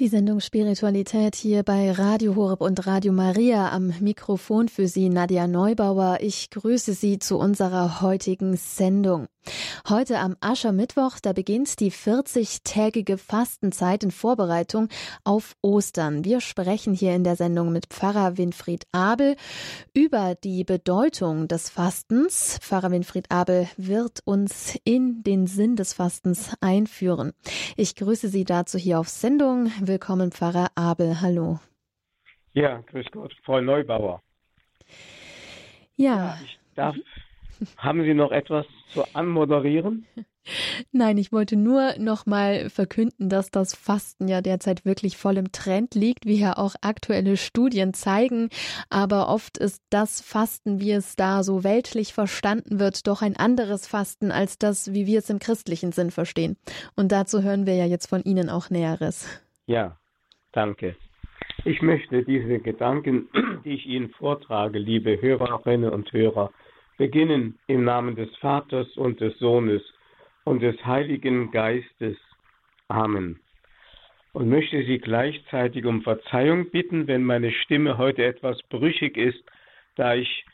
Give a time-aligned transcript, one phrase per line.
[0.00, 5.48] Die Sendung Spiritualität hier bei Radio Horeb und Radio Maria am Mikrofon für Sie Nadja
[5.48, 6.18] Neubauer.
[6.20, 9.26] Ich grüße Sie zu unserer heutigen Sendung.
[9.88, 14.88] Heute am Aschermittwoch, da beginnt die 40-tägige Fastenzeit in Vorbereitung
[15.24, 16.24] auf Ostern.
[16.24, 19.36] Wir sprechen hier in der Sendung mit Pfarrer Winfried Abel
[19.94, 22.58] über die Bedeutung des Fastens.
[22.60, 27.32] Pfarrer Winfried Abel wird uns in den Sinn des Fastens einführen.
[27.76, 29.70] Ich grüße Sie dazu hier auf Sendung.
[29.80, 31.20] Willkommen, Pfarrer Abel.
[31.20, 31.60] Hallo.
[32.52, 34.22] Ja, grüß Gott, Frau Neubauer.
[35.96, 36.16] Ja.
[36.16, 36.96] ja ich darf
[37.76, 40.06] haben Sie noch etwas zu anmoderieren?
[40.92, 45.52] Nein, ich wollte nur noch mal verkünden, dass das Fasten ja derzeit wirklich voll im
[45.52, 48.48] Trend liegt, wie ja auch aktuelle Studien zeigen.
[48.88, 53.86] Aber oft ist das Fasten, wie es da so weltlich verstanden wird, doch ein anderes
[53.86, 56.56] Fasten als das, wie wir es im christlichen Sinn verstehen.
[56.96, 59.28] Und dazu hören wir ja jetzt von Ihnen auch Näheres.
[59.66, 59.98] Ja,
[60.52, 60.96] danke.
[61.64, 63.28] Ich möchte diese Gedanken,
[63.64, 66.50] die ich Ihnen vortrage, liebe Hörerinnen und Hörer,
[66.98, 69.82] beginnen im Namen des Vaters und des Sohnes
[70.44, 72.18] und des Heiligen Geistes.
[72.88, 73.40] Amen.
[74.32, 79.42] Und möchte Sie gleichzeitig um Verzeihung bitten, wenn meine Stimme heute etwas brüchig ist,
[79.96, 80.44] da ich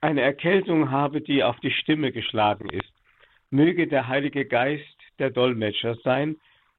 [0.00, 2.92] eine Erkältung habe, die auf die Stimme geschlagen ist.
[3.50, 6.36] Möge der Heilige Geist der Dolmetscher sein,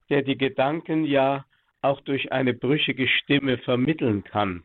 [0.09, 1.45] der die Gedanken ja
[1.81, 4.64] auch durch eine brüchige Stimme vermitteln kann.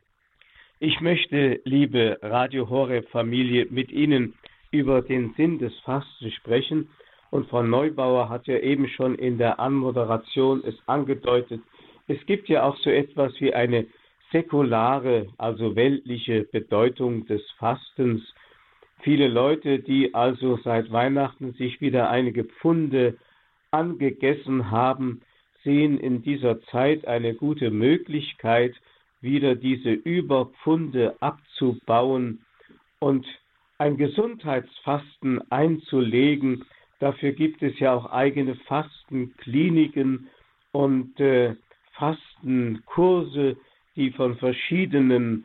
[0.80, 4.34] Ich möchte, liebe Radio Horeb Familie, mit Ihnen
[4.70, 6.88] über den Sinn des Fastens sprechen.
[7.32, 11.62] Und Frau Neubauer hat ja eben schon in der Anmoderation es angedeutet.
[12.06, 13.86] Es gibt ja auch so etwas wie eine
[14.30, 18.22] säkulare, also weltliche Bedeutung des Fastens.
[19.00, 23.16] Viele Leute, die also seit Weihnachten sich wieder einige Pfunde
[23.72, 25.22] angegessen haben,
[25.64, 28.76] sehen in dieser Zeit eine gute Möglichkeit,
[29.20, 32.44] wieder diese Überpfunde abzubauen
[33.00, 33.26] und
[33.78, 36.64] ein Gesundheitsfasten einzulegen.
[37.00, 40.28] Dafür gibt es ja auch eigene Fastenkliniken
[40.72, 41.54] und äh,
[41.92, 43.56] Fastenkurse,
[43.96, 45.44] die von verschiedenen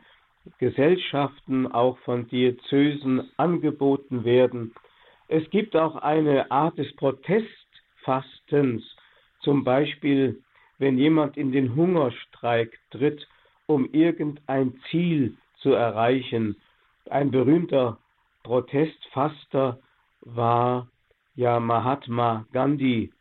[0.58, 4.74] Gesellschaften, auch von Diözesen angeboten werden.
[5.28, 8.84] Es gibt auch eine Art des Protestfastens,
[9.40, 10.40] zum Beispiel
[10.78, 13.26] wenn jemand in den Hungerstreik tritt,
[13.66, 16.56] um irgendein Ziel zu erreichen.
[17.10, 17.98] Ein berühmter
[18.42, 19.78] Protestfaster
[20.20, 20.88] war
[21.34, 23.12] ja Mahatma Gandhi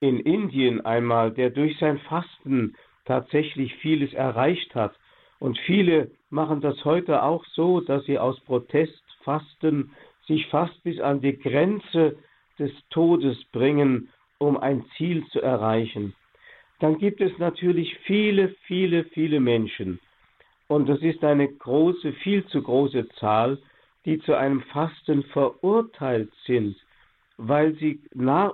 [0.00, 4.94] in Indien einmal, der durch sein Fasten tatsächlich vieles erreicht hat.
[5.40, 9.92] Und viele machen das heute auch so, dass sie aus Protest fasten,
[10.26, 12.16] sich fast bis an die Grenze
[12.58, 14.08] des Todes bringen,
[14.38, 16.14] um ein Ziel zu erreichen
[16.80, 20.00] dann gibt es natürlich viele, viele, viele Menschen,
[20.66, 23.58] und das ist eine große, viel zu große Zahl,
[24.04, 26.76] die zu einem Fasten verurteilt sind,
[27.36, 28.00] weil sie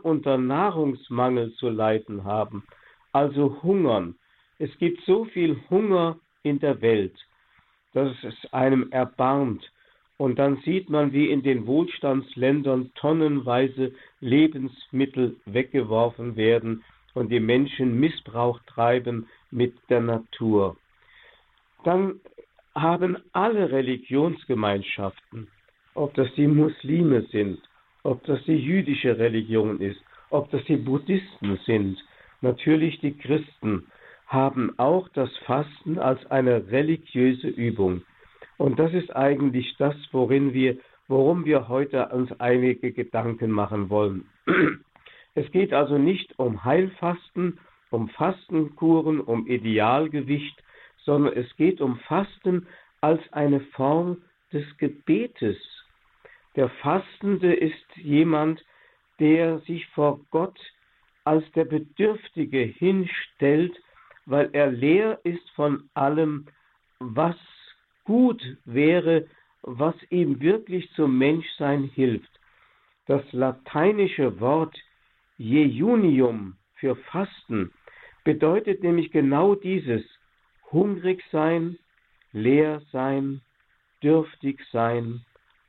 [0.02, 2.64] unter Nahrungsmangel zu leiden haben,
[3.12, 4.16] also hungern.
[4.58, 7.14] Es gibt so viel Hunger in der Welt,
[7.92, 9.70] dass es einem erbarmt.
[10.16, 17.98] Und dann sieht man, wie in den Wohlstandsländern tonnenweise Lebensmittel weggeworfen werden, und die Menschen
[17.98, 20.76] Missbrauch treiben mit der Natur.
[21.84, 22.20] Dann
[22.74, 25.48] haben alle Religionsgemeinschaften,
[25.94, 27.58] ob das die Muslime sind,
[28.02, 30.00] ob das die jüdische Religion ist,
[30.30, 31.98] ob das die Buddhisten sind,
[32.40, 33.86] natürlich die Christen,
[34.26, 38.02] haben auch das Fasten als eine religiöse Übung.
[38.58, 40.78] Und das ist eigentlich das, worin wir,
[41.08, 44.26] worum wir heute uns einige Gedanken machen wollen.
[45.34, 47.60] Es geht also nicht um Heilfasten,
[47.90, 50.62] um Fastenkuren, um Idealgewicht,
[50.98, 52.66] sondern es geht um Fasten
[53.00, 55.56] als eine Form des Gebetes.
[56.56, 58.64] Der Fastende ist jemand,
[59.18, 60.58] der sich vor Gott
[61.24, 63.76] als der Bedürftige hinstellt,
[64.26, 66.46] weil er leer ist von allem,
[66.98, 67.36] was
[68.04, 69.26] gut wäre,
[69.62, 72.30] was ihm wirklich zum Menschsein hilft.
[73.06, 74.76] Das lateinische Wort
[75.40, 77.72] Jejunium für Fasten
[78.24, 80.02] bedeutet nämlich genau dieses
[80.70, 81.78] hungrig sein,
[82.32, 83.40] leer sein,
[84.02, 85.24] dürftig sein,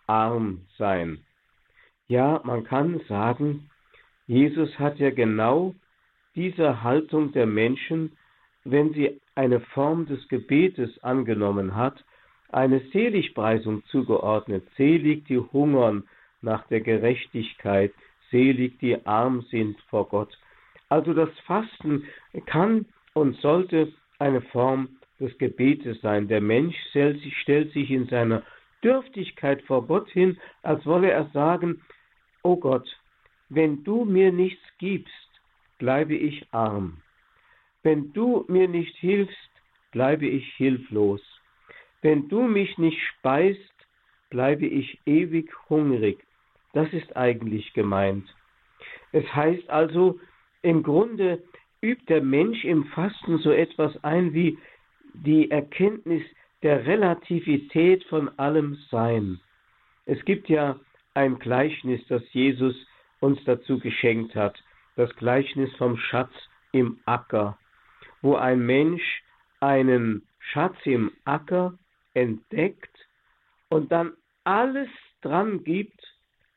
[0.07, 1.19] arm sein.
[2.09, 3.69] Ja, man kann sagen,
[4.27, 5.73] Jesus hat ja genau
[6.35, 8.18] diese Haltung der Menschen,
[8.65, 12.03] wenn sie eine Form des Gebetes angenommen hat,
[12.50, 14.68] eine Seligpreisung zugeordnet.
[14.75, 16.03] Selig die hungern
[16.41, 17.94] nach der Gerechtigkeit,
[18.31, 20.38] selig die arm sind vor Gott.
[20.89, 22.06] Also das Fasten
[22.45, 24.89] kann und sollte eine Form
[25.19, 26.28] des Gebetes sein.
[26.28, 26.75] Der Mensch
[27.42, 28.44] stellt sich, in seiner
[28.83, 31.81] Dürftigkeit vor Gott hin, als wolle er sagen,
[32.44, 32.88] O Gott,
[33.50, 35.30] wenn du mir nichts gibst,
[35.78, 37.01] bleibe ich arm.
[37.83, 39.51] Wenn du mir nicht hilfst,
[39.92, 41.22] bleibe ich hilflos.
[42.01, 43.60] Wenn du mich nicht speist,
[44.30, 46.25] bleibe ich ewig hungrig.
[46.73, 48.27] Das ist eigentlich gemeint.
[49.12, 50.19] Es heißt also,
[50.62, 51.44] im Grunde
[51.81, 54.57] übt der Mensch im Fasten so etwas ein wie
[55.13, 56.23] die Erkenntnis
[56.63, 59.39] der Relativität von allem Sein.
[60.06, 60.79] Es gibt ja
[61.13, 62.75] ein Gleichnis, das Jesus
[63.19, 64.63] uns dazu geschenkt hat,
[64.95, 66.31] das Gleichnis vom Schatz
[66.71, 67.57] im Acker,
[68.21, 69.23] wo ein Mensch
[69.59, 71.77] einen Schatz im Acker
[72.13, 72.95] entdeckt
[73.69, 74.13] und dann
[74.44, 74.89] alles
[75.21, 76.10] dran gibt,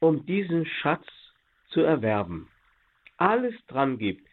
[0.05, 1.07] um diesen Schatz
[1.69, 2.49] zu erwerben.
[3.17, 4.29] Alles dran gibt.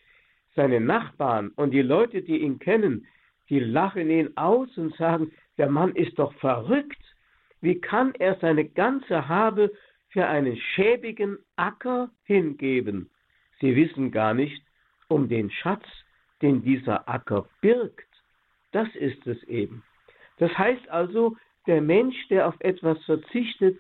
[0.54, 3.08] Seine Nachbarn und die Leute, die ihn kennen,
[3.50, 7.02] die lachen ihn aus und sagen, der Mann ist doch verrückt.
[7.62, 9.72] Wie kann er seine ganze Habe
[10.10, 13.10] für einen schäbigen Acker hingeben?
[13.62, 14.62] Sie wissen gar nicht
[15.08, 15.86] um den Schatz,
[16.42, 18.10] den dieser Acker birgt.
[18.72, 19.84] Das ist es eben.
[20.38, 23.80] Das heißt also, der Mensch, der auf etwas verzichtet,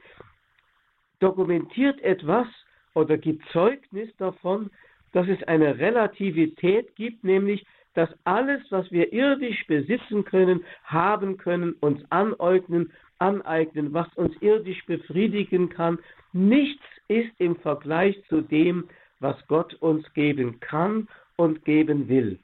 [1.22, 2.48] dokumentiert etwas
[2.94, 4.70] oder gibt Zeugnis davon,
[5.14, 11.74] dass es eine Relativität gibt, nämlich dass alles, was wir irdisch besitzen können, haben können,
[11.82, 16.00] uns aneignen, aneignen, was uns irdisch befriedigen kann,
[16.34, 18.88] nichts ist im Vergleich zu dem,
[19.20, 22.40] was Gott uns geben kann und geben will.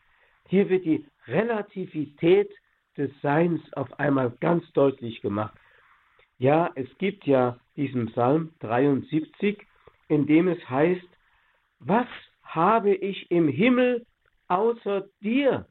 [0.49, 2.51] Hier wird die Relativität
[2.97, 5.57] des Seins auf einmal ganz deutlich gemacht.
[6.37, 9.65] Ja, es gibt ja diesen Psalm 73,
[10.07, 11.07] in dem es heißt,
[11.79, 12.07] was
[12.43, 14.05] habe ich im Himmel
[14.47, 15.67] außer dir?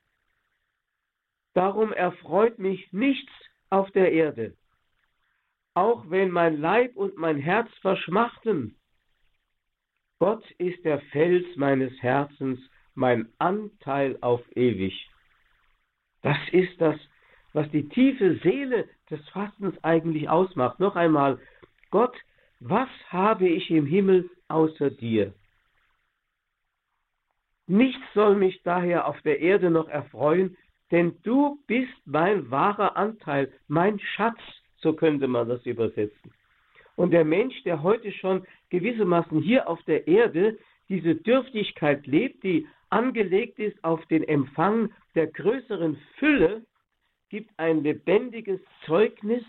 [1.55, 3.33] Darum erfreut mich nichts
[3.71, 4.57] auf der Erde.
[5.75, 8.77] Auch wenn mein Leib und mein Herz verschmachten,
[10.19, 12.59] Gott ist der Fels meines Herzens,
[12.95, 15.09] mein Anteil auf ewig.
[16.23, 16.97] Das ist das,
[17.57, 20.79] was die tiefe Seele des Fastens eigentlich ausmacht.
[20.79, 21.39] Noch einmal,
[21.91, 22.15] Gott,
[22.61, 25.33] was habe ich im Himmel außer dir?
[27.67, 30.59] Nichts soll mich daher auf der Erde noch erfreuen,
[30.91, 34.39] denn du bist mein wahrer Anteil, mein Schatz,
[34.77, 36.33] so könnte man das übersetzen.
[36.95, 40.59] Und der Mensch, der heute schon gewissermaßen hier auf der Erde
[40.91, 46.63] diese Dürftigkeit lebt, die angelegt ist auf den Empfang der größeren Fülle,
[47.29, 49.43] gibt ein lebendiges Zeugnis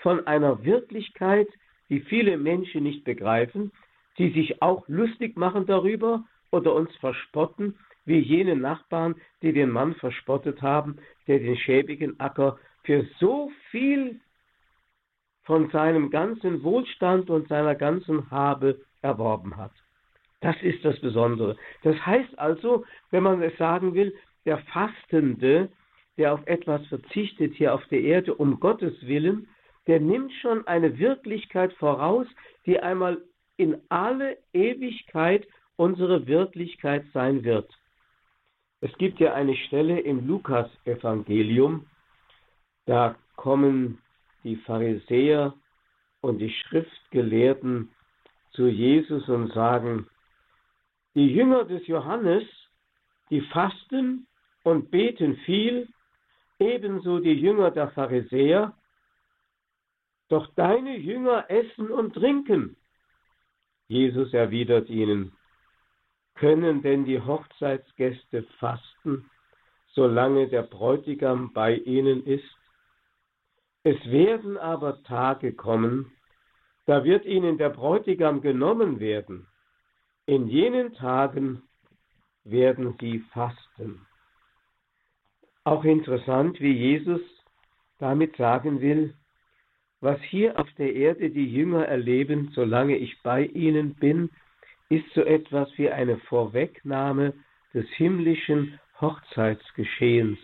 [0.00, 1.48] von einer Wirklichkeit,
[1.88, 3.72] die viele Menschen nicht begreifen,
[4.18, 9.94] die sich auch lustig machen darüber oder uns verspotten, wie jene Nachbarn, die den Mann
[9.94, 10.96] verspottet haben,
[11.26, 14.20] der den schäbigen Acker für so viel
[15.44, 19.72] von seinem ganzen Wohlstand und seiner ganzen Habe erworben hat.
[20.40, 21.56] Das ist das Besondere.
[21.82, 24.14] Das heißt also, wenn man es sagen will,
[24.44, 25.68] der Fastende,
[26.16, 29.48] der auf etwas verzichtet hier auf der Erde um Gottes Willen,
[29.86, 32.26] der nimmt schon eine Wirklichkeit voraus,
[32.66, 33.22] die einmal
[33.56, 37.70] in alle Ewigkeit unsere Wirklichkeit sein wird.
[38.80, 41.86] Es gibt ja eine Stelle im Lukas-Evangelium,
[42.86, 43.98] da kommen
[44.44, 45.54] die Pharisäer
[46.20, 47.90] und die Schriftgelehrten
[48.52, 50.08] zu Jesus und sagen,
[51.14, 52.44] die Jünger des Johannes,
[53.30, 54.26] die fasten
[54.62, 55.88] und beten viel,
[56.62, 58.74] ebenso die Jünger der Pharisäer,
[60.28, 62.76] doch deine Jünger essen und trinken.
[63.88, 65.32] Jesus erwidert ihnen,
[66.34, 69.30] können denn die Hochzeitsgäste fasten,
[69.88, 72.56] solange der Bräutigam bei ihnen ist?
[73.82, 76.12] Es werden aber Tage kommen,
[76.86, 79.46] da wird ihnen der Bräutigam genommen werden.
[80.26, 81.62] In jenen Tagen
[82.44, 84.06] werden sie fasten.
[85.64, 87.20] Auch interessant, wie Jesus
[87.98, 89.14] damit sagen will,
[90.00, 94.30] was hier auf der Erde die Jünger erleben, solange ich bei ihnen bin,
[94.88, 97.34] ist so etwas wie eine Vorwegnahme
[97.72, 100.38] des himmlischen Hochzeitsgeschehens.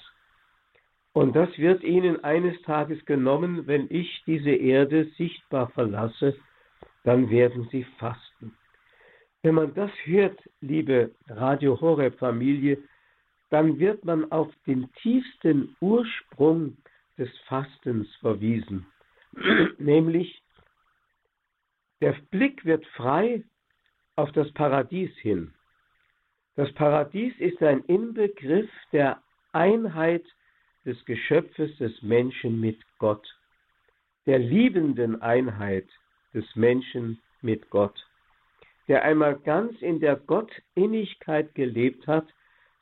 [1.13, 6.37] Und das wird ihnen eines Tages genommen, wenn ich diese Erde sichtbar verlasse,
[7.03, 8.57] dann werden sie fasten.
[9.43, 12.79] Wenn man das hört, liebe Radio Horeb Familie,
[13.51, 16.77] dann wird man auf den tiefsten Ursprung
[17.17, 18.87] des Fastens verwiesen,
[19.79, 20.43] nämlich
[22.01, 23.43] der Blick wird frei
[24.17, 25.53] auf das Paradies hin.
[26.55, 30.25] Das Paradies ist ein Inbegriff der Einheit
[30.85, 33.27] des Geschöpfes des Menschen mit Gott,
[34.27, 35.89] der liebenden Einheit
[36.35, 38.07] des Menschen mit Gott,
[38.87, 42.27] der einmal ganz in der Gottinnigkeit gelebt hat,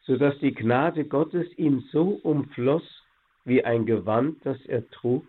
[0.07, 2.85] so dass die Gnade Gottes ihm so umfloss
[3.45, 5.25] wie ein Gewand, das er trug.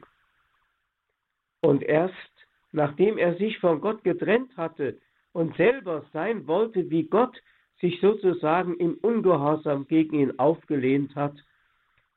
[1.61, 2.37] Und erst
[2.71, 4.97] nachdem er sich von Gott getrennt hatte
[5.33, 7.35] und selber sein wollte wie Gott,
[7.79, 11.35] sich sozusagen im Ungehorsam gegen ihn aufgelehnt hat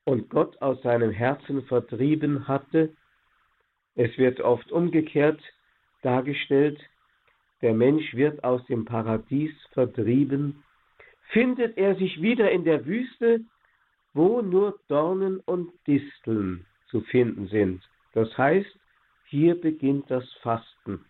[0.05, 2.95] und Gott aus seinem Herzen vertrieben hatte.
[3.95, 5.41] Es wird oft umgekehrt
[6.03, 6.81] dargestellt,
[7.61, 10.65] der Mensch wird aus dem Paradies vertrieben,
[11.31, 13.41] findet er sich wieder in der Wüste,
[14.15, 17.83] wo nur Dornen und Disteln zu finden sind.
[18.13, 18.79] Das heißt,
[19.27, 21.05] hier beginnt das Fasten,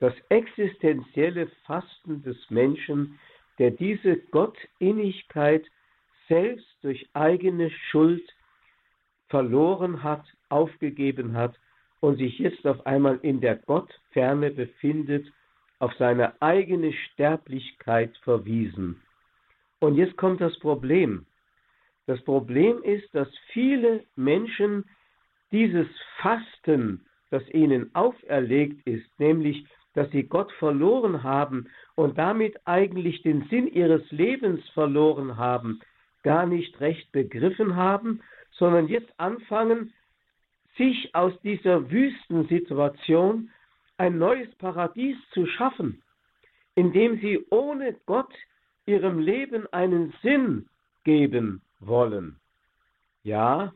[0.00, 3.18] das existenzielle Fasten des Menschen,
[3.58, 5.64] der diese Gottinnigkeit
[6.28, 8.28] selbst durch eigene Schuld
[9.28, 11.56] verloren hat, aufgegeben hat
[12.00, 15.32] und sich jetzt auf einmal in der Gottferne befindet,
[15.78, 19.00] auf seine eigene Sterblichkeit verwiesen.
[19.82, 21.26] Und jetzt kommt das Problem.
[22.06, 24.84] Das Problem ist, dass viele Menschen
[25.50, 33.22] dieses Fasten, das ihnen auferlegt ist, nämlich dass sie Gott verloren haben und damit eigentlich
[33.22, 35.80] den Sinn ihres Lebens verloren haben,
[36.22, 38.20] gar nicht recht begriffen haben,
[38.52, 39.92] sondern jetzt anfangen,
[40.78, 43.50] sich aus dieser Wüstensituation
[43.98, 46.04] ein neues Paradies zu schaffen,
[46.76, 48.32] indem sie ohne Gott
[48.92, 50.68] ihrem Leben einen Sinn
[51.04, 52.36] geben wollen.
[53.22, 53.72] Ja,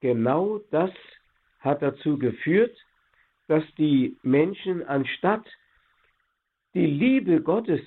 [0.00, 0.90] genau das
[1.60, 2.76] hat dazu geführt,
[3.46, 5.46] dass die Menschen anstatt
[6.74, 7.82] die Liebe Gottes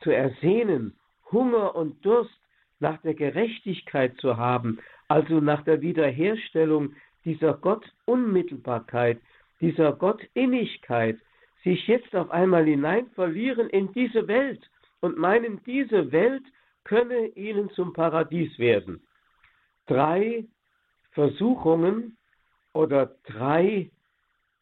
[0.00, 0.96] zu ersehnen,
[1.32, 2.40] Hunger und Durst
[2.78, 9.20] nach der Gerechtigkeit zu haben, also nach der Wiederherstellung dieser Gottunmittelbarkeit,
[9.60, 11.18] dieser Gottinnigkeit,
[11.64, 14.62] sich jetzt auf einmal hinein verlieren in diese Welt
[15.00, 16.44] und meinen, diese Welt
[16.84, 19.06] könne ihnen zum Paradies werden.
[19.86, 20.46] Drei
[21.12, 22.16] Versuchungen
[22.72, 23.90] oder drei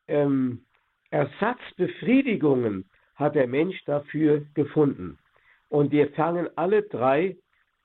[0.08, 0.64] ähm,
[1.10, 5.18] Ersatzbefriedigungen hat der Mensch dafür gefunden.
[5.68, 7.36] Und wir fangen alle drei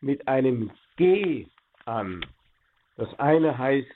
[0.02, 1.48] mit einem G
[1.86, 2.26] an.
[2.98, 3.90] Das eine heißt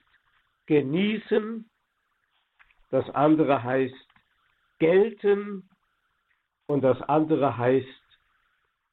[0.65, 1.69] genießen,
[2.89, 3.93] das andere heißt
[4.79, 5.69] gelten
[6.67, 8.04] und das andere heißt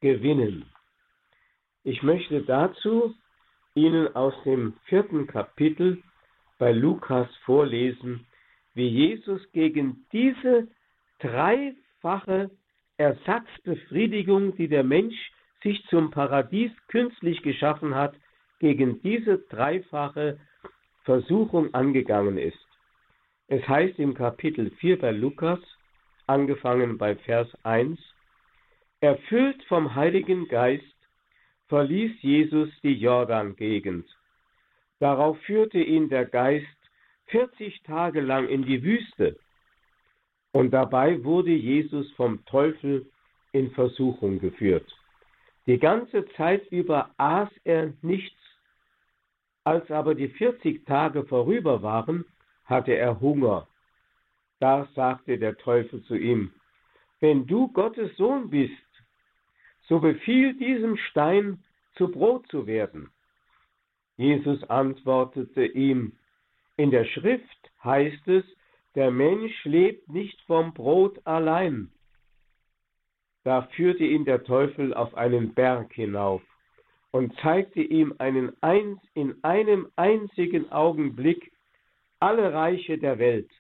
[0.03, 0.67] gewinnen.
[1.85, 3.15] Ich möchte dazu
[3.75, 6.03] Ihnen aus dem vierten Kapitel
[6.59, 8.27] bei Lukas vorlesen,
[8.75, 10.69] wie Jesus gegen diese
[11.21, 12.51] dreifache
[12.99, 15.17] Ersatzbefriedigung, die der Mensch
[15.63, 18.15] sich zum Paradies künstlich geschaffen hat,
[18.59, 20.39] gegen diese dreifache
[21.05, 22.67] Versuchung angegangen ist.
[23.49, 25.61] Es heißt im Kapitel 4 bei Lukas,
[26.27, 27.99] angefangen bei Vers 1,
[29.03, 30.85] Erfüllt vom Heiligen Geist
[31.67, 34.07] verließ Jesus die Jordan-Gegend.
[35.01, 36.65] Darauf führte ihn der Geist
[37.27, 39.41] 40 Tage lang in die Wüste.
[40.53, 43.11] Und dabei wurde Jesus vom Teufel
[43.51, 44.87] in Versuchung geführt.
[45.67, 48.39] Die ganze Zeit über aß er nichts.
[49.65, 52.25] Als aber die 40 Tage vorüber waren,
[52.67, 53.67] hatte er Hunger.
[54.61, 56.53] Da sagte der Teufel zu ihm,
[57.19, 58.73] wenn du Gottes Sohn bist,
[59.93, 61.63] so befiehl diesem Stein
[61.97, 63.11] zu Brot zu werden.
[64.17, 66.17] Jesus antwortete ihm,
[66.79, 68.43] in der Schrift heißt es,
[68.95, 71.91] der Mensch lebt nicht vom Brot allein.
[73.45, 76.41] Da führte ihn der Teufel auf einen Berg hinauf
[77.11, 81.53] und zeigte ihm einen eins, in einem einzigen Augenblick
[82.19, 83.51] alle Reiche der Welt.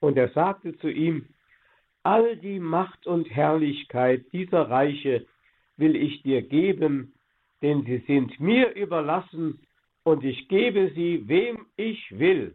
[0.00, 1.28] Und er sagte zu ihm,
[2.02, 5.26] all die Macht und Herrlichkeit dieser Reiche
[5.76, 7.14] will ich dir geben,
[7.62, 9.60] denn sie sind mir überlassen
[10.04, 12.54] und ich gebe sie, wem ich will.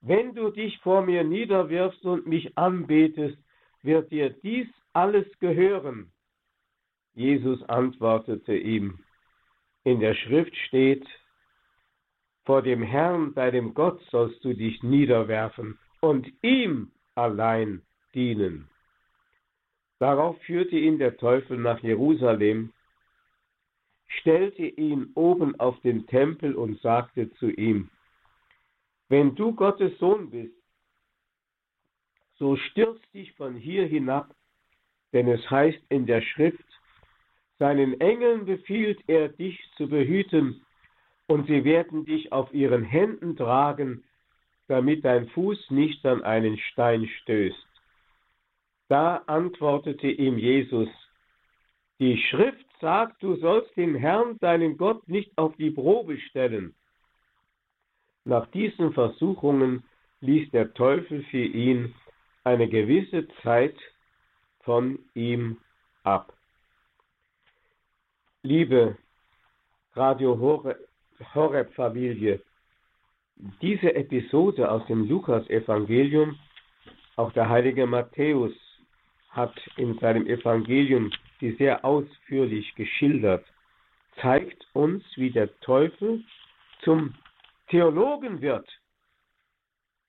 [0.00, 3.38] Wenn du dich vor mir niederwirfst und mich anbetest,
[3.82, 6.10] wird dir dies alles gehören.
[7.14, 8.98] Jesus antwortete ihm,
[9.84, 11.06] in der Schrift steht,
[12.44, 17.82] vor dem Herrn, deinem Gott, sollst du dich niederwerfen und ihm allein
[18.14, 18.69] dienen.
[20.00, 22.72] Darauf führte ihn der Teufel nach Jerusalem,
[24.08, 27.90] stellte ihn oben auf den Tempel und sagte zu ihm,
[29.10, 30.54] wenn du Gottes Sohn bist,
[32.36, 34.34] so stürz dich von hier hinab,
[35.12, 36.64] denn es heißt in der Schrift,
[37.58, 40.64] seinen Engeln befiehlt er dich zu behüten,
[41.26, 44.02] und sie werden dich auf ihren Händen tragen,
[44.66, 47.69] damit dein Fuß nicht an einen Stein stößt.
[48.90, 50.88] Da antwortete ihm Jesus,
[52.00, 56.74] die Schrift sagt, du sollst den Herrn, deinen Gott, nicht auf die Probe stellen.
[58.24, 59.84] Nach diesen Versuchungen
[60.22, 61.94] ließ der Teufel für ihn
[62.42, 63.76] eine gewisse Zeit
[64.62, 65.58] von ihm
[66.02, 66.32] ab.
[68.42, 68.98] Liebe
[69.94, 70.36] Radio
[71.32, 72.42] Horeb Familie,
[73.62, 76.36] diese Episode aus dem Lukas-Evangelium,
[77.14, 78.52] auch der heilige Matthäus
[79.30, 81.10] hat in seinem Evangelium
[81.40, 83.44] die sehr ausführlich geschildert,
[84.20, 86.22] zeigt uns, wie der Teufel
[86.82, 87.14] zum
[87.68, 88.68] Theologen wird.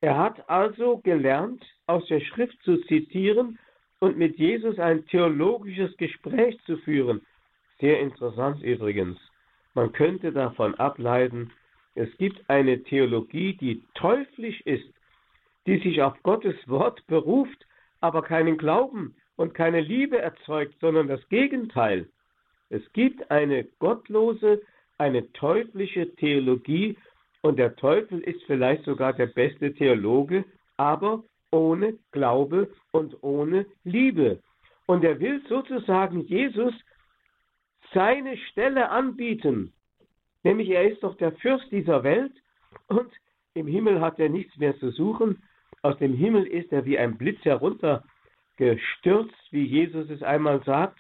[0.02, 3.60] Er hat also gelernt, aus der Schrift zu zitieren
[4.00, 7.22] und mit Jesus ein theologisches Gespräch zu führen.
[7.80, 9.20] Sehr interessant übrigens.
[9.74, 11.52] Man könnte davon ableiten,
[11.94, 14.92] es gibt eine Theologie, die teuflisch ist,
[15.68, 17.66] die sich auf Gottes Wort beruft,
[18.02, 22.10] aber keinen Glauben und keine Liebe erzeugt, sondern das Gegenteil.
[22.70, 24.62] Es gibt eine gottlose,
[24.98, 26.98] eine teuflische Theologie
[27.42, 30.46] und der Teufel ist vielleicht sogar der beste Theologe,
[30.78, 34.40] aber ohne Glaube und ohne Liebe.
[34.86, 36.74] Und er will sozusagen Jesus
[37.94, 39.74] seine Stelle anbieten.
[40.44, 42.34] Nämlich er ist doch der Fürst dieser Welt
[42.88, 43.12] und
[43.54, 45.44] im Himmel hat er nichts mehr zu suchen.
[45.84, 51.00] Aus dem Himmel ist er wie ein Blitz heruntergestürzt, wie Jesus es einmal sagt.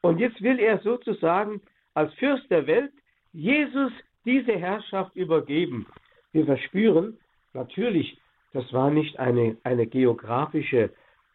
[0.00, 1.60] Und jetzt will er sozusagen
[1.94, 2.92] als Fürst der Welt
[3.32, 3.92] Jesus
[4.24, 5.86] diese Herrschaft übergeben.
[6.32, 7.18] Wir verspüren
[7.52, 8.18] natürlich,
[8.52, 10.90] das war nicht eine, eine geografische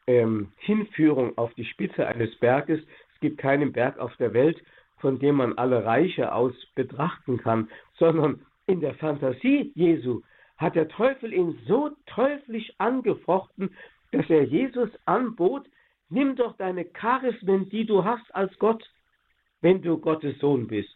[0.08, 2.80] ähm, Hinführung auf die Spitze eines Berges.
[3.14, 4.62] Es gibt keinen Berg auf der Welt,
[5.00, 10.22] von dem man alle Reiche aus betrachten kann, sondern in der Fantasie Jesu
[10.58, 13.76] hat der Teufel ihn so teuflisch angefochten,
[14.12, 15.68] dass er Jesus anbot,
[16.10, 18.84] nimm doch deine Charismen, die du hast als Gott,
[19.62, 20.90] wenn du Gottes Sohn bist.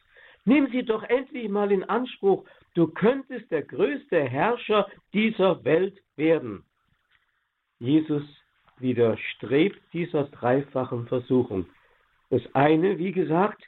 [0.45, 2.45] Nimm sie doch endlich mal in Anspruch.
[2.73, 6.63] Du könntest der größte Herrscher dieser Welt werden.
[7.79, 8.23] Jesus
[8.79, 11.67] widerstrebt dieser dreifachen Versuchung.
[12.29, 13.63] Das eine, wie gesagt,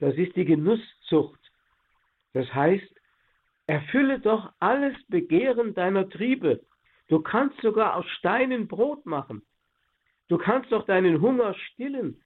[0.00, 1.40] das ist die Genusszucht.
[2.34, 2.97] Das heißt,
[3.68, 6.60] erfülle doch alles Begehren deiner Triebe.
[7.08, 9.42] Du kannst sogar aus Steinen Brot machen.
[10.28, 12.20] Du kannst doch deinen Hunger stillen.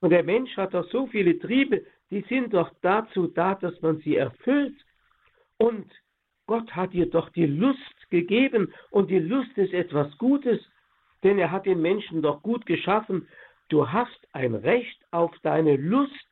[0.00, 3.98] Und der Mensch hat doch so viele Triebe, die sind doch dazu da, dass man
[3.98, 4.76] sie erfüllt.
[5.58, 5.90] Und
[6.46, 10.60] Gott hat dir doch die Lust gegeben und die Lust ist etwas Gutes,
[11.24, 13.26] denn er hat den Menschen doch gut geschaffen.
[13.68, 16.28] Du hast ein Recht auf deine Lust.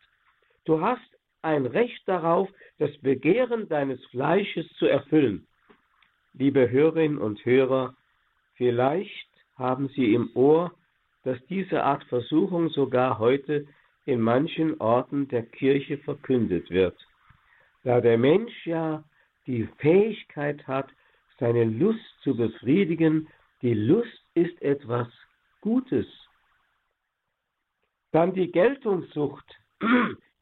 [0.65, 1.14] Du hast
[1.45, 5.47] ein Recht darauf, das Begehren deines Fleisches zu erfüllen.
[6.33, 7.95] Liebe Hörerinnen und Hörer,
[8.55, 10.73] vielleicht haben Sie im Ohr,
[11.23, 13.67] dass diese Art Versuchung sogar heute
[14.05, 16.97] in manchen Orten der Kirche verkündet wird,
[17.85, 19.05] da der Mensch ja
[19.47, 20.91] die Fähigkeit hat,
[21.39, 23.29] seine Lust zu befriedigen.
[23.63, 25.09] Die Lust ist etwas
[25.61, 26.07] Gutes.
[28.13, 29.45] Dann die Geltungssucht.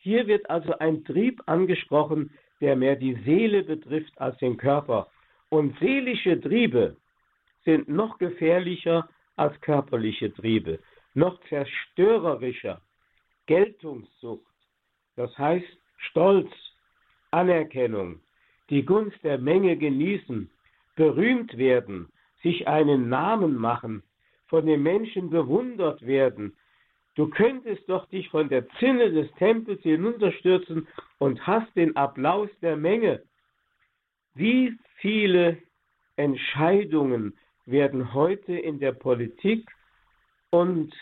[0.02, 5.08] Hier wird also ein Trieb angesprochen, der mehr die Seele betrifft als den Körper.
[5.48, 6.96] Und seelische Triebe
[7.64, 10.80] sind noch gefährlicher als körperliche Triebe,
[11.14, 12.80] noch zerstörerischer.
[13.46, 14.44] Geltungssucht,
[15.14, 16.50] das heißt Stolz,
[17.30, 18.20] Anerkennung,
[18.70, 20.50] die Gunst der Menge genießen,
[20.96, 22.10] berühmt werden,
[22.42, 24.02] sich einen Namen machen,
[24.46, 26.56] von den Menschen bewundert werden.
[27.14, 32.76] Du könntest doch dich von der Zinne des Tempels hinunterstürzen und hast den Applaus der
[32.76, 33.22] Menge.
[34.34, 35.58] Wie viele
[36.16, 39.68] Entscheidungen werden heute in der Politik
[40.50, 40.94] und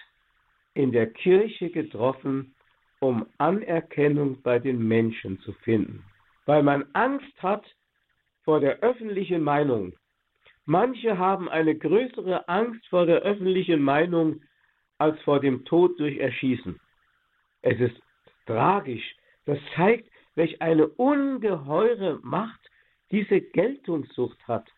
[0.74, 2.54] in der Kirche getroffen,
[3.00, 6.04] um Anerkennung bei den Menschen zu finden,
[6.46, 7.64] weil man Angst hat
[8.42, 9.94] vor der öffentlichen Meinung.
[10.64, 14.42] Manche haben eine größere Angst vor der öffentlichen Meinung
[15.00, 16.78] als vor dem Tod durch Erschießen.
[17.62, 18.00] Es ist
[18.46, 19.16] tragisch.
[19.46, 22.60] Das zeigt, welch eine ungeheure Macht
[23.10, 24.68] diese Geltungssucht hat.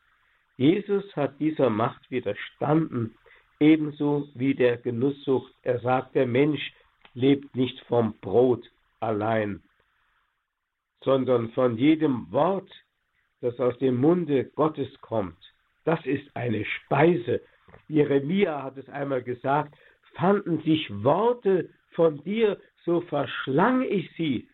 [0.57, 3.15] Jesus hat dieser Macht widerstanden
[3.63, 5.55] ebenso wie der Genusssucht.
[5.63, 6.73] Er sagt, der Mensch
[7.15, 8.69] lebt nicht vom Brot
[9.01, 9.63] allein,
[11.05, 12.71] sondern von jedem Wort,
[13.41, 15.39] das aus dem Munde Gottes kommt.
[15.85, 17.41] Das ist eine Speise.
[17.89, 19.75] Jeremia hat es einmal gesagt,
[20.15, 24.49] fanden sich Worte von dir, so verschlang ich sie.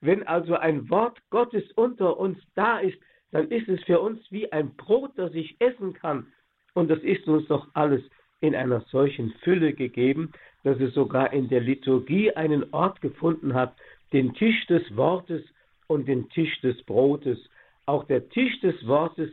[0.00, 2.98] Wenn also ein Wort Gottes unter uns da ist,
[3.32, 6.26] dann ist es für uns wie ein Brot, das ich essen kann.
[6.74, 8.02] Und das ist uns doch alles
[8.40, 13.74] in einer solchen Fülle gegeben, dass es sogar in der Liturgie einen Ort gefunden hat,
[14.12, 15.42] den Tisch des Wortes
[15.86, 17.38] und den Tisch des Brotes.
[17.86, 19.30] Auch der Tisch des Wortes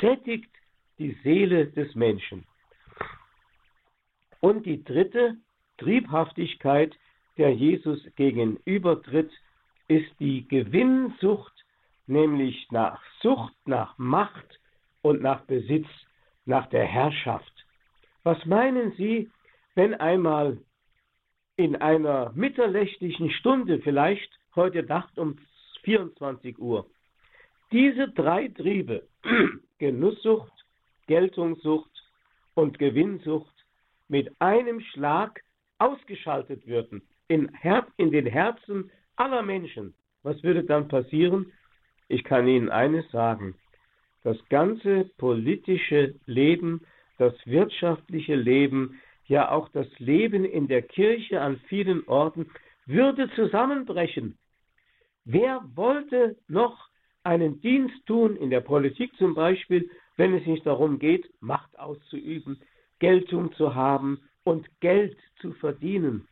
[0.00, 0.50] sättigt
[0.98, 2.44] die Seele des Menschen.
[4.44, 5.38] Und die dritte
[5.78, 6.94] Triebhaftigkeit,
[7.38, 9.30] der Jesus gegenübertritt,
[9.88, 11.54] ist die Gewinnsucht,
[12.06, 14.60] nämlich nach Sucht, nach Macht
[15.00, 15.86] und nach Besitz,
[16.44, 17.54] nach der Herrschaft.
[18.22, 19.30] Was meinen Sie,
[19.76, 20.58] wenn einmal
[21.56, 25.38] in einer mitterlächtlichen Stunde, vielleicht heute Nacht um
[25.84, 26.84] 24 Uhr,
[27.72, 29.08] diese drei Triebe,
[29.78, 30.52] Genusssucht,
[31.06, 32.04] Geltungssucht
[32.52, 33.53] und Gewinnsucht,
[34.08, 35.40] mit einem Schlag
[35.78, 41.52] ausgeschaltet würden in, Her in den Herzen aller Menschen, was würde dann passieren?
[42.08, 43.54] Ich kann Ihnen eines sagen.
[44.22, 46.86] Das ganze politische Leben,
[47.18, 52.50] das wirtschaftliche Leben, ja auch das Leben in der Kirche an vielen Orten
[52.86, 54.38] würde zusammenbrechen.
[55.24, 56.88] Wer wollte noch
[57.22, 62.60] einen Dienst tun, in der Politik zum Beispiel, wenn es nicht darum geht, Macht auszuüben,
[62.98, 66.28] Geltung zu haben und Geld zu verdienen?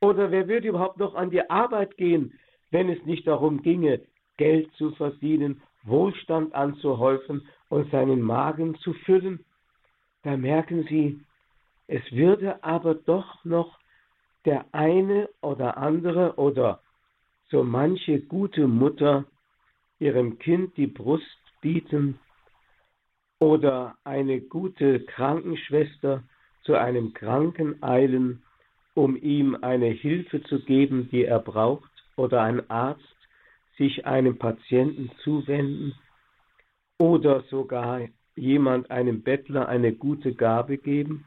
[0.00, 2.38] Oder wer würde überhaupt noch an die Arbeit gehen,
[2.70, 4.02] wenn es nicht darum ginge,
[4.36, 9.44] Geld zu verdienen, Wohlstand anzuhäufen und seinen Magen zu füllen?
[10.22, 11.20] Da merken Sie,
[11.86, 13.78] es würde aber doch noch
[14.44, 16.80] der eine oder andere oder
[17.50, 19.24] so manche gute Mutter
[19.98, 22.18] ihrem Kind die Brust bieten
[23.38, 26.22] oder eine gute Krankenschwester
[26.62, 28.42] zu einem Kranken eilen,
[28.94, 33.02] um ihm eine Hilfe zu geben, die er braucht, oder ein Arzt
[33.76, 35.94] sich einem Patienten zuwenden,
[36.98, 38.00] oder sogar
[38.36, 41.26] jemand einem Bettler eine gute Gabe geben,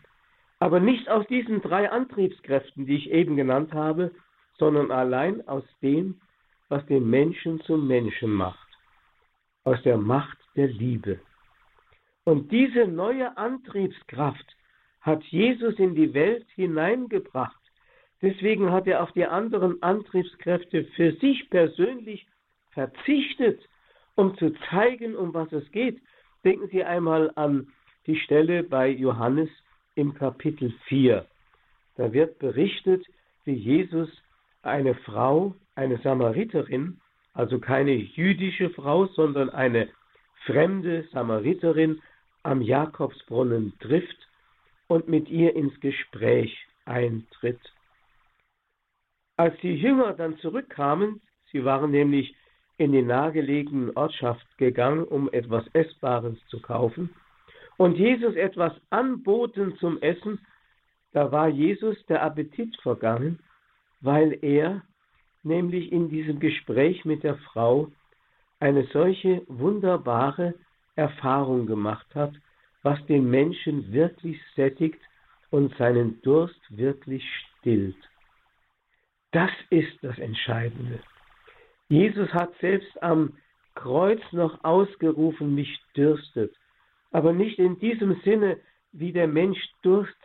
[0.60, 4.12] aber nicht aus diesen drei Antriebskräften, die ich eben genannt habe,
[4.58, 6.20] sondern allein aus dem,
[6.68, 8.68] was den Menschen zum Menschen macht,
[9.64, 11.20] aus der Macht der Liebe.
[12.30, 14.56] Und diese neue Antriebskraft
[15.02, 17.60] hat Jesus in die Welt hineingebracht.
[18.22, 22.28] Deswegen hat er auf die anderen Antriebskräfte für sich persönlich
[22.70, 23.68] verzichtet,
[24.14, 26.04] um zu zeigen, um was es geht.
[26.46, 27.70] Denken Sie einmal an
[28.06, 29.50] die Stelle bei Johannes
[29.96, 31.26] im Kapitel 4.
[31.96, 33.08] Da wird berichtet,
[33.46, 34.10] wie Jesus
[34.62, 37.02] eine Frau, eine Samariterin,
[37.34, 39.90] also keine jüdische Frau, sondern eine
[40.46, 42.00] fremde Samariterin
[42.44, 44.28] am Jakobsbrunnen trifft
[44.88, 47.60] und mit ihr ins Gespräch eintritt.
[49.38, 51.22] Als die Jünger dann zurückkamen,
[51.52, 52.36] sie waren nämlich
[52.78, 57.10] in die nahegelegene Ortschaft gegangen, um etwas Essbares zu kaufen,
[57.78, 60.40] und Jesus etwas anboten zum Essen,
[61.14, 63.40] da war Jesus der Appetit vergangen,
[64.02, 64.82] weil er
[65.44, 67.90] nämlich in diesem Gespräch mit der Frau
[68.60, 70.56] eine solche wunderbare
[71.00, 72.34] Erfahrung gemacht hat,
[72.84, 75.00] was den Menschen wirklich sättigt
[75.50, 77.24] und seinen Durst wirklich
[77.60, 77.98] stillt.
[79.32, 81.00] Das ist das Entscheidende.
[81.88, 83.38] Jesus hat selbst am
[83.76, 86.54] Kreuz noch ausgerufen, mich dürstet,
[87.12, 88.58] aber nicht in diesem Sinne,
[88.92, 90.18] wie der Mensch Durst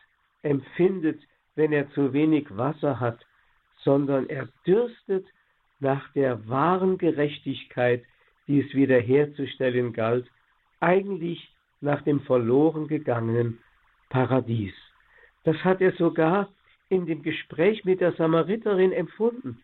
[0.43, 1.21] empfindet,
[1.55, 3.21] wenn er zu wenig Wasser hat,
[3.85, 5.27] sondern er dürstet
[5.79, 8.03] nach der wahren Gerechtigkeit,
[8.47, 10.27] die es wiederherzustellen galt,
[10.85, 13.59] eigentlich nach dem verloren gegangenen
[14.11, 14.75] Paradies.
[15.44, 16.49] Das hat er sogar
[16.88, 19.62] in dem Gespräch mit der Samariterin empfunden.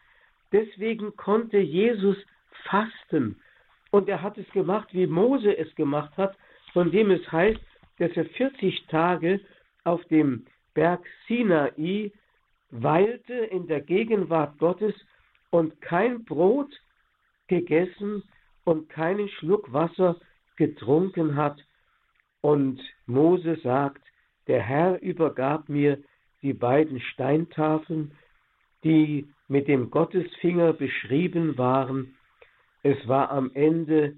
[0.52, 2.16] Deswegen konnte Jesus
[2.64, 3.40] fasten.
[3.90, 6.36] Und er hat es gemacht, wie Mose es gemacht hat,
[6.72, 7.60] von dem es heißt,
[7.98, 9.40] dass er 40 Tage
[9.84, 12.12] auf dem Berg Sinai
[12.70, 14.94] weilte in der Gegenwart Gottes
[15.50, 16.72] und kein Brot
[17.48, 18.22] gegessen
[18.64, 20.16] und keinen Schluck Wasser
[20.60, 21.58] getrunken hat.
[22.42, 24.02] Und Mose sagt,
[24.46, 25.98] der Herr übergab mir
[26.42, 28.12] die beiden Steintafeln,
[28.84, 32.14] die mit dem Gottesfinger beschrieben waren.
[32.82, 34.16] Es war am Ende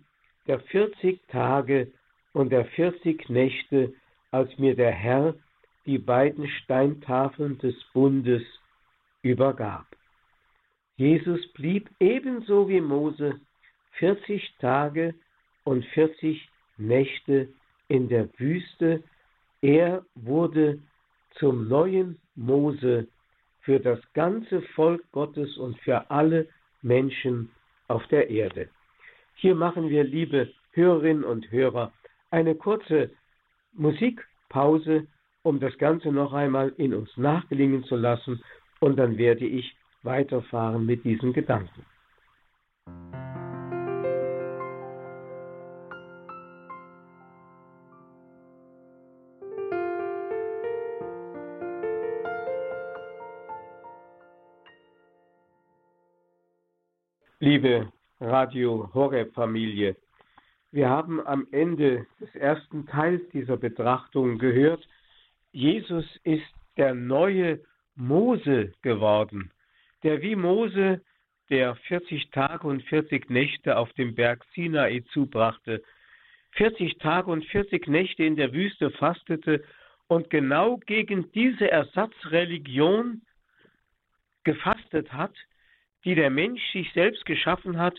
[0.48, 1.92] der 40 Tage
[2.32, 3.92] und der 40 Nächte,
[4.32, 5.34] als mir der Herr
[5.86, 8.42] die beiden Steintafeln des Bundes
[9.22, 9.86] übergab.
[10.96, 13.40] Jesus blieb ebenso wie Mose
[13.92, 15.14] 40 Tage
[15.64, 16.48] und 40
[16.78, 17.48] Nächte
[17.88, 19.02] in der Wüste.
[19.60, 20.78] Er wurde
[21.38, 23.06] zum neuen Mose
[23.60, 26.48] für das ganze Volk Gottes und für alle
[26.82, 27.50] Menschen
[27.88, 28.68] auf der Erde.
[29.36, 31.92] Hier machen wir, liebe Hörerinnen und Hörer,
[32.30, 33.10] eine kurze
[33.74, 35.06] Musikpause,
[35.42, 38.42] um das Ganze noch einmal in uns nachgelingen zu lassen,
[38.80, 41.86] und dann werde ich weiterfahren mit diesen Gedanken.
[57.52, 59.94] Liebe Radio Horeb Familie,
[60.70, 64.88] wir haben am Ende des ersten Teils dieser Betrachtung gehört,
[65.52, 67.60] Jesus ist der neue
[67.94, 69.50] Mose geworden,
[70.02, 71.02] der wie Mose,
[71.50, 75.82] der 40 Tage und 40 Nächte auf dem Berg Sinai zubrachte,
[76.52, 79.62] 40 Tage und 40 Nächte in der Wüste fastete
[80.06, 83.20] und genau gegen diese Ersatzreligion
[84.42, 85.34] gefastet hat,
[86.04, 87.98] die der Mensch sich selbst geschaffen hat,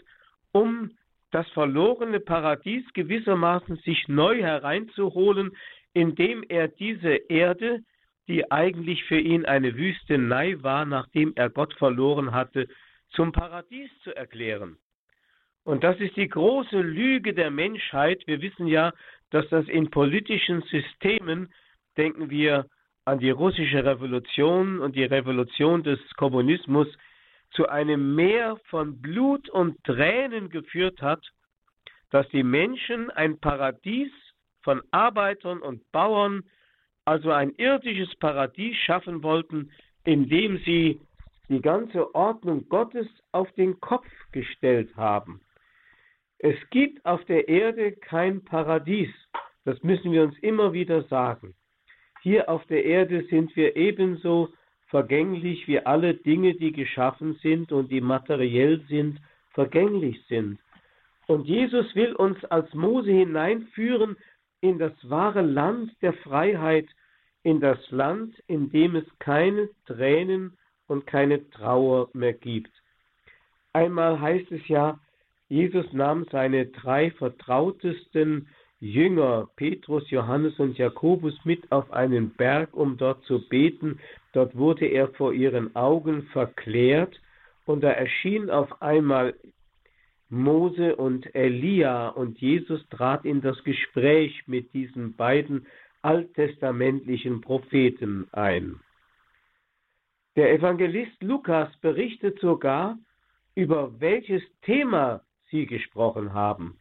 [0.52, 0.92] um
[1.32, 5.52] das verlorene Paradies gewissermaßen sich neu hereinzuholen,
[5.94, 7.80] indem er diese Erde,
[8.28, 12.68] die eigentlich für ihn eine Wüstenei war, nachdem er Gott verloren hatte,
[13.10, 14.78] zum Paradies zu erklären.
[15.64, 18.22] Und das ist die große Lüge der Menschheit.
[18.28, 18.92] Wir wissen ja,
[19.30, 21.52] dass das in politischen Systemen,
[21.98, 22.66] denken wir
[23.06, 26.88] an die russische Revolution und die Revolution des Kommunismus,
[27.54, 31.24] zu einem Meer von Blut und Tränen geführt hat,
[32.10, 34.12] dass die Menschen ein Paradies
[34.62, 36.44] von Arbeitern und Bauern,
[37.06, 39.72] also ein irdisches Paradies schaffen wollten,
[40.04, 41.00] indem sie
[41.50, 45.42] die ganze Ordnung Gottes auf den Kopf gestellt haben.
[46.40, 49.10] Es gibt auf der Erde kein Paradies.
[49.66, 51.56] Das müssen wir uns immer wieder sagen.
[52.22, 54.54] Hier auf der Erde sind wir ebenso
[54.94, 60.60] vergänglich wie alle Dinge, die geschaffen sind und die materiell sind, vergänglich sind.
[61.26, 64.16] Und Jesus will uns als Mose hineinführen
[64.62, 66.88] in das wahre Land der Freiheit,
[67.42, 72.72] in das Land, in dem es keine Tränen und keine Trauer mehr gibt.
[73.74, 75.00] Einmal heißt es ja,
[75.50, 78.48] Jesus nahm seine drei vertrautesten
[78.80, 84.00] Jünger, Petrus, Johannes und Jakobus, mit auf einen Berg, um dort zu beten.
[84.34, 87.20] Dort wurde er vor ihren Augen verklärt
[87.66, 89.36] und da erschien auf einmal
[90.30, 95.68] Mose und Elia und Jesus trat in das Gespräch mit diesen beiden
[96.02, 98.80] alttestamentlichen Propheten ein.
[100.36, 102.98] Der Evangelist Lukas berichtet sogar,
[103.54, 106.80] über welches Thema sie gesprochen haben.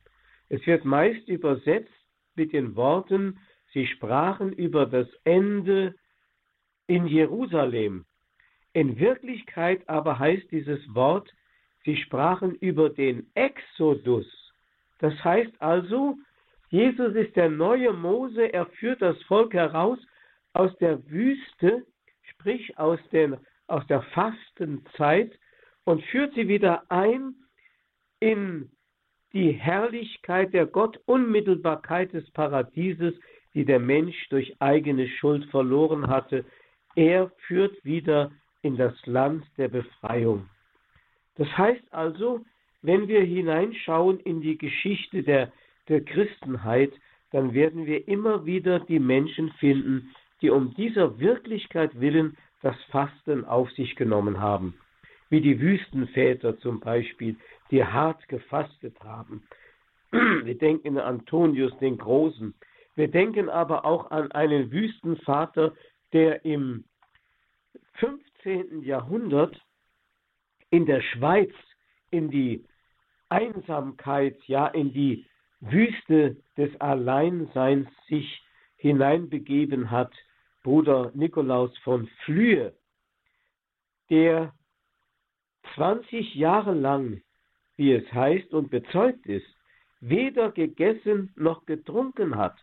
[0.49, 1.93] Es wird meist übersetzt
[2.35, 3.39] mit den Worten,
[3.75, 5.95] sie sprachen über das Ende
[6.87, 8.05] in Jerusalem.
[8.73, 11.33] In Wirklichkeit aber heißt dieses Wort,
[11.85, 14.27] sie sprachen über den Exodus.
[14.99, 16.17] Das heißt also,
[16.71, 19.99] Jesus ist der neue Mose, er führt das Volk heraus
[20.55, 21.85] aus der Wüste,
[22.23, 25.39] sprich aus, den, aus der Fastenzeit
[25.85, 27.35] und führt sie wieder ein
[28.21, 28.71] in
[29.33, 33.15] die Herrlichkeit der Gottunmittelbarkeit des Paradieses,
[33.55, 36.45] die der Mensch durch eigene Schuld verloren hatte.
[36.95, 38.31] Er führt wieder
[38.63, 40.49] in das Land der Befreiung.
[41.37, 42.45] Das heißt also,
[42.83, 45.53] wenn wir hineinschauen in die Geschichte der,
[45.89, 46.93] der Christenheit,
[47.31, 53.45] dann werden wir immer wieder die Menschen finden, die um dieser Wirklichkeit willen das Fasten
[53.45, 54.75] auf sich genommen haben.
[55.31, 57.37] Wie die Wüstenväter zum Beispiel,
[57.71, 59.43] die hart gefastet haben.
[60.11, 62.55] Wir denken an Antonius den Großen.
[62.95, 65.73] Wir denken aber auch an einen Wüstenvater,
[66.13, 66.85] der im
[67.95, 68.83] 15.
[68.83, 69.61] Jahrhundert
[70.71, 71.53] in der Schweiz
[72.11, 72.65] in die
[73.29, 75.27] Einsamkeit, ja in die
[75.61, 78.43] Wüste des Alleinseins sich
[78.77, 80.13] hineinbegeben hat,
[80.63, 82.75] Bruder Nikolaus von Flühe,
[84.11, 84.53] der
[85.75, 87.23] 20 Jahre lang
[87.77, 89.47] wie es heißt und bezeugt ist,
[90.01, 92.57] weder gegessen noch getrunken hat.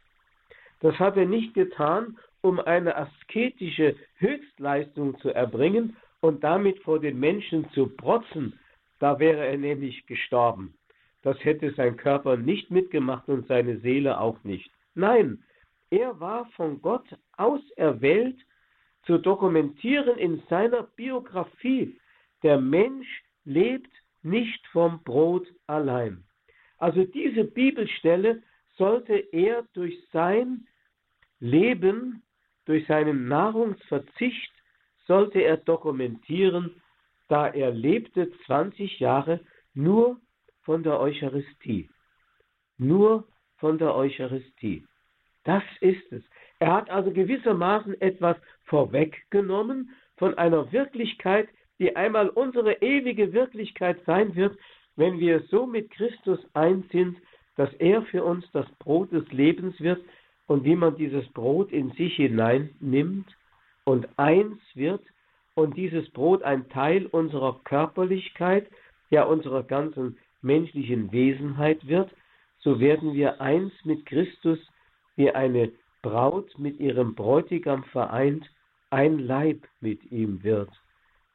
[0.81, 7.19] Das hat er nicht getan, um eine asketische Höchstleistung zu erbringen und damit vor den
[7.19, 8.59] Menschen zu protzen,
[8.99, 10.73] da wäre er nämlich gestorben.
[11.21, 14.71] Das hätte sein Körper nicht mitgemacht und seine Seele auch nicht.
[14.95, 15.43] Nein,
[15.89, 17.05] er war von Gott
[17.37, 18.37] auserwählt,
[19.03, 21.99] zu dokumentieren in seiner Biografie,
[22.43, 26.23] der Mensch lebt nicht vom Brot allein.
[26.77, 28.43] Also diese Bibelstelle
[28.77, 30.67] sollte er durch sein
[31.39, 32.21] Leben,
[32.69, 34.51] durch seinen Nahrungsverzicht,
[35.07, 36.79] sollte er dokumentieren,
[37.27, 39.39] da er lebte 20 Jahre
[39.73, 40.21] nur
[40.61, 41.89] von der Eucharistie.
[42.77, 43.27] Nur
[43.57, 44.85] von der Eucharistie.
[45.45, 46.21] Das ist es.
[46.59, 54.35] Er hat also gewissermaßen etwas vorweggenommen von einer Wirklichkeit, die einmal unsere ewige Wirklichkeit sein
[54.35, 54.55] wird,
[54.95, 57.17] wenn wir so mit Christus eins sind,
[57.55, 60.03] dass er für uns das Brot des Lebens wird
[60.49, 63.37] und wie man dieses Brot in sich hineinnimmt
[63.83, 65.05] und eins wird
[65.53, 68.67] und dieses Brot ein Teil unserer Körperlichkeit,
[69.11, 72.09] ja unserer ganzen menschlichen Wesenheit wird,
[72.61, 74.57] so werden wir eins mit Christus,
[75.15, 78.49] wie eine Braut mit ihrem Bräutigam vereint,
[78.89, 80.71] ein Leib mit ihm wird.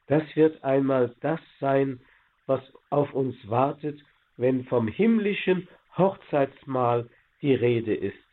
[0.08, 2.00] Das wird einmal das sein,
[2.46, 4.02] was auf uns wartet,
[4.36, 7.08] wenn vom himmlischen Hochzeitsmahl
[7.42, 8.23] die Rede ist.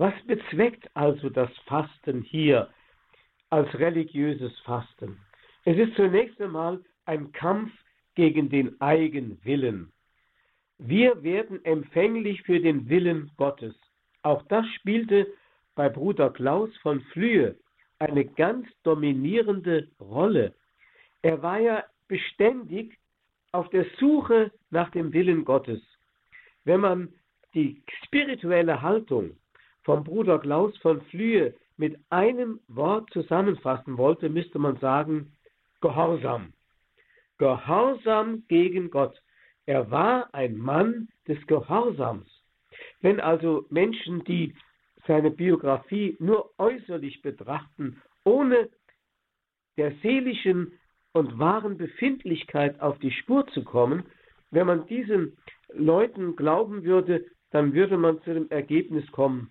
[0.00, 2.70] Was bezweckt also das Fasten hier
[3.50, 5.18] als religiöses Fasten?
[5.66, 7.70] Es ist zunächst einmal ein Kampf
[8.14, 9.92] gegen den Eigenwillen.
[10.78, 13.74] Wir werden empfänglich für den Willen Gottes.
[14.22, 15.26] Auch das spielte
[15.74, 17.58] bei Bruder Klaus von Flühe
[17.98, 20.54] eine ganz dominierende Rolle.
[21.20, 22.96] Er war ja beständig
[23.52, 25.82] auf der Suche nach dem Willen Gottes.
[26.64, 27.12] Wenn man
[27.52, 29.36] die spirituelle Haltung
[29.82, 35.32] vom Bruder Klaus von Flühe mit einem Wort zusammenfassen wollte, müsste man sagen
[35.80, 36.52] Gehorsam.
[37.38, 39.18] Gehorsam gegen Gott.
[39.64, 42.28] Er war ein Mann des Gehorsams.
[43.00, 44.54] Wenn also Menschen, die
[45.06, 48.68] seine Biografie nur äußerlich betrachten, ohne
[49.78, 50.78] der seelischen
[51.12, 54.04] und wahren Befindlichkeit auf die Spur zu kommen,
[54.50, 55.36] wenn man diesen
[55.72, 59.50] Leuten glauben würde, dann würde man zu dem Ergebnis kommen,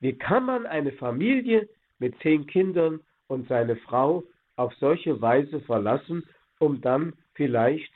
[0.00, 4.24] wie kann man eine Familie mit zehn Kindern und seine Frau
[4.56, 6.24] auf solche Weise verlassen,
[6.58, 7.92] um dann vielleicht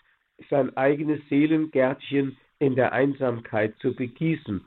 [0.51, 4.65] sein eigenes Seelengärtchen in der Einsamkeit zu begießen.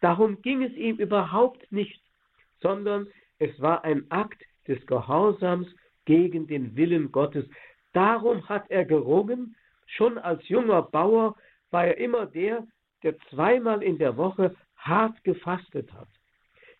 [0.00, 2.00] Darum ging es ihm überhaupt nicht,
[2.60, 5.66] sondern es war ein Akt des Gehorsams
[6.04, 7.44] gegen den Willen Gottes.
[7.92, 11.36] Darum hat er gerungen, schon als junger Bauer
[11.70, 12.66] war er immer der,
[13.02, 16.08] der zweimal in der Woche hart gefastet hat.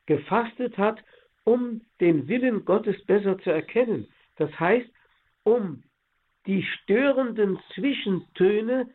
[0.09, 1.05] Gefastet hat,
[1.45, 4.09] um den Willen Gottes besser zu erkennen.
[4.37, 4.89] Das heißt,
[5.43, 5.83] um
[6.47, 8.89] die störenden Zwischentöne,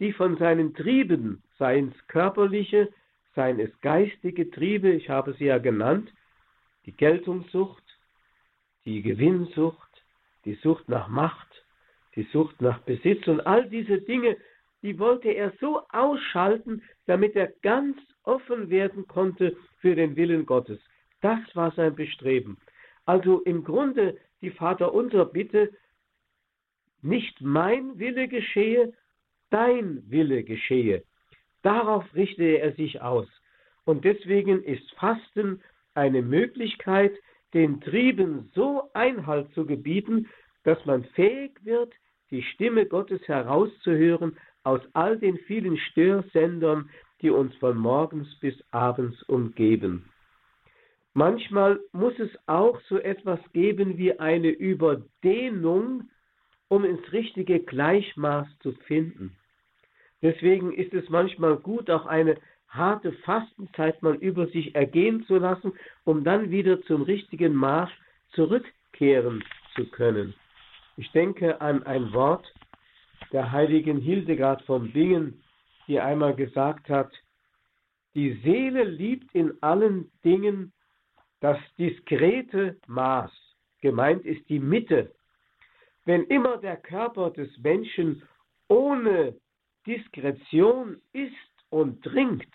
[0.00, 2.90] die von seinen Trieben, seien es körperliche,
[3.34, 6.12] seien es geistige Triebe, ich habe sie ja genannt,
[6.84, 7.84] die Geltungssucht,
[8.84, 10.04] die Gewinnsucht,
[10.44, 11.64] die Sucht nach Macht,
[12.16, 14.36] die Sucht nach Besitz und all diese Dinge,
[14.82, 20.78] die wollte er so ausschalten, damit er ganz offen werden konnte für den Willen Gottes.
[21.20, 22.58] Das war sein Bestreben.
[23.04, 25.70] Also im Grunde die Vaterunser Bitte,
[27.02, 28.92] nicht mein Wille geschehe,
[29.50, 31.02] dein Wille geschehe.
[31.62, 33.26] Darauf richtete er sich aus.
[33.84, 35.62] Und deswegen ist Fasten
[35.94, 37.12] eine Möglichkeit,
[37.54, 40.28] den Trieben so Einhalt zu gebieten,
[40.62, 41.92] dass man fähig wird,
[42.30, 46.90] die Stimme Gottes herauszuhören aus all den vielen Störsendern,
[47.22, 50.08] die uns von morgens bis abends umgeben.
[51.12, 56.08] Manchmal muss es auch so etwas geben wie eine Überdehnung,
[56.68, 59.36] um ins richtige Gleichmaß zu finden.
[60.22, 62.36] Deswegen ist es manchmal gut, auch eine
[62.68, 65.72] harte Fastenzeit mal über sich ergehen zu lassen,
[66.04, 67.90] um dann wieder zum richtigen Maß
[68.32, 69.42] zurückkehren
[69.74, 70.34] zu können.
[70.96, 72.46] Ich denke an ein Wort
[73.32, 75.42] der heiligen Hildegard von Bingen,
[75.90, 77.12] die einmal gesagt hat,
[78.14, 80.72] die Seele liebt in allen Dingen
[81.40, 83.32] das diskrete Maß.
[83.80, 85.12] Gemeint ist die Mitte.
[86.04, 88.22] Wenn immer der Körper des Menschen
[88.68, 89.34] ohne
[89.84, 91.34] Diskretion isst
[91.70, 92.54] und trinkt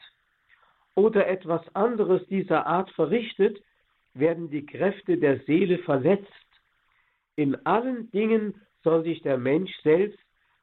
[0.95, 3.61] oder etwas anderes dieser Art verrichtet,
[4.13, 6.31] werden die Kräfte der Seele verletzt.
[7.35, 10.19] In allen Dingen soll sich der Mensch selbst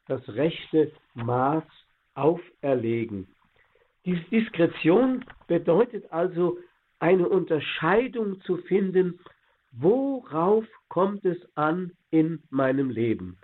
[0.06, 1.64] das rechte Maß
[2.14, 3.26] auferlegen.
[4.04, 6.58] Diese Diskretion bedeutet also
[6.98, 9.18] eine Unterscheidung zu finden,
[9.72, 13.38] worauf kommt es an in meinem Leben?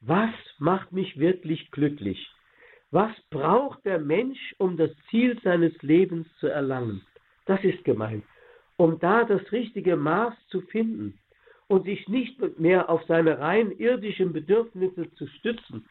[0.00, 2.30] Was macht mich wirklich glücklich?
[2.90, 7.02] Was braucht der Mensch, um das Ziel seines Lebens zu erlangen?
[7.46, 8.24] Das ist gemeint.
[8.76, 11.18] Um da das richtige Maß zu finden
[11.68, 15.86] und sich nicht mehr auf seine rein irdischen Bedürfnisse zu stützen,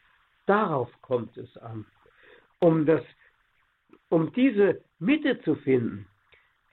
[0.45, 1.85] darauf kommt es an.
[2.61, 3.01] Um, das,
[4.09, 6.05] um diese Mitte zu finden,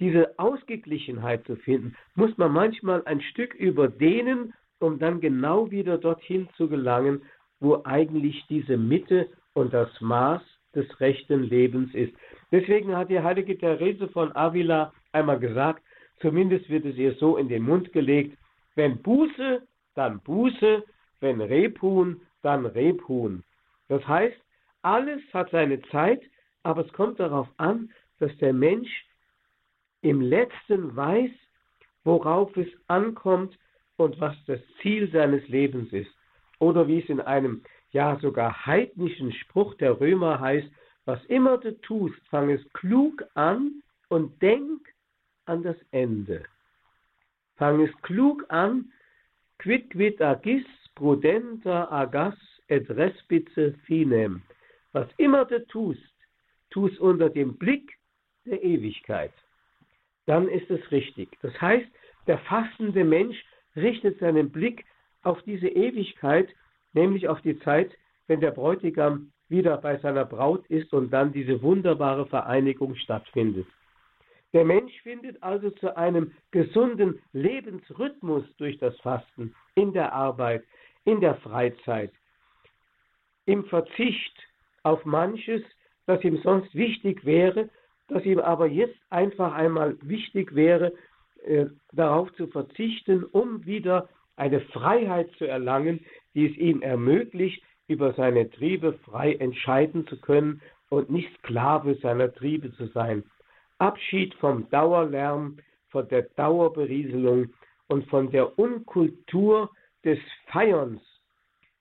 [0.00, 6.48] diese Ausgeglichenheit zu finden, muss man manchmal ein Stück überdehnen, um dann genau wieder dorthin
[6.56, 7.22] zu gelangen,
[7.58, 10.42] wo eigentlich diese Mitte und das Maß
[10.74, 12.12] des rechten Lebens ist.
[12.52, 15.82] Deswegen hat die heilige Therese von Avila einmal gesagt,
[16.20, 18.36] zumindest wird es ihr so in den Mund gelegt,
[18.76, 19.62] wenn Buße,
[19.94, 20.84] dann Buße,
[21.20, 23.42] wenn Rebhuhn, dann Rebhuhn.
[23.88, 24.36] Das heißt,
[24.88, 26.22] alles hat seine Zeit,
[26.62, 28.88] aber es kommt darauf an, dass der Mensch
[30.00, 31.30] im letzten weiß,
[32.04, 33.58] worauf es ankommt
[33.96, 36.10] und was das Ziel seines Lebens ist.
[36.58, 40.68] Oder wie es in einem ja sogar heidnischen Spruch der Römer heißt,
[41.04, 44.80] was immer du tust, fang es klug an und denk
[45.44, 46.44] an das Ende.
[47.56, 48.90] Fang es klug an,
[49.58, 50.64] quid quid agis
[50.94, 52.36] prudenter agas
[52.68, 54.42] et respice finem.
[54.92, 56.14] Was immer du tust,
[56.70, 57.98] tu es unter dem Blick
[58.44, 59.32] der Ewigkeit.
[60.26, 61.28] Dann ist es richtig.
[61.42, 61.88] Das heißt,
[62.26, 63.36] der fastende Mensch
[63.76, 64.84] richtet seinen Blick
[65.22, 66.48] auf diese Ewigkeit,
[66.92, 67.90] nämlich auf die Zeit,
[68.26, 73.66] wenn der Bräutigam wieder bei seiner Braut ist und dann diese wunderbare Vereinigung stattfindet.
[74.52, 80.64] Der Mensch findet also zu einem gesunden Lebensrhythmus durch das Fasten in der Arbeit,
[81.04, 82.12] in der Freizeit,
[83.46, 84.47] im Verzicht
[84.88, 85.62] auf manches,
[86.06, 87.68] das ihm sonst wichtig wäre,
[88.08, 90.92] das ihm aber jetzt einfach einmal wichtig wäre,
[91.44, 96.00] äh, darauf zu verzichten, um wieder eine Freiheit zu erlangen,
[96.34, 100.60] die es ihm ermöglicht, über seine Triebe frei entscheiden zu können
[100.90, 103.24] und nicht Sklave seiner Triebe zu sein.
[103.78, 105.58] Abschied vom Dauerlärm,
[105.88, 107.52] von der Dauerberieselung
[107.88, 109.70] und von der Unkultur
[110.04, 111.00] des Feierns.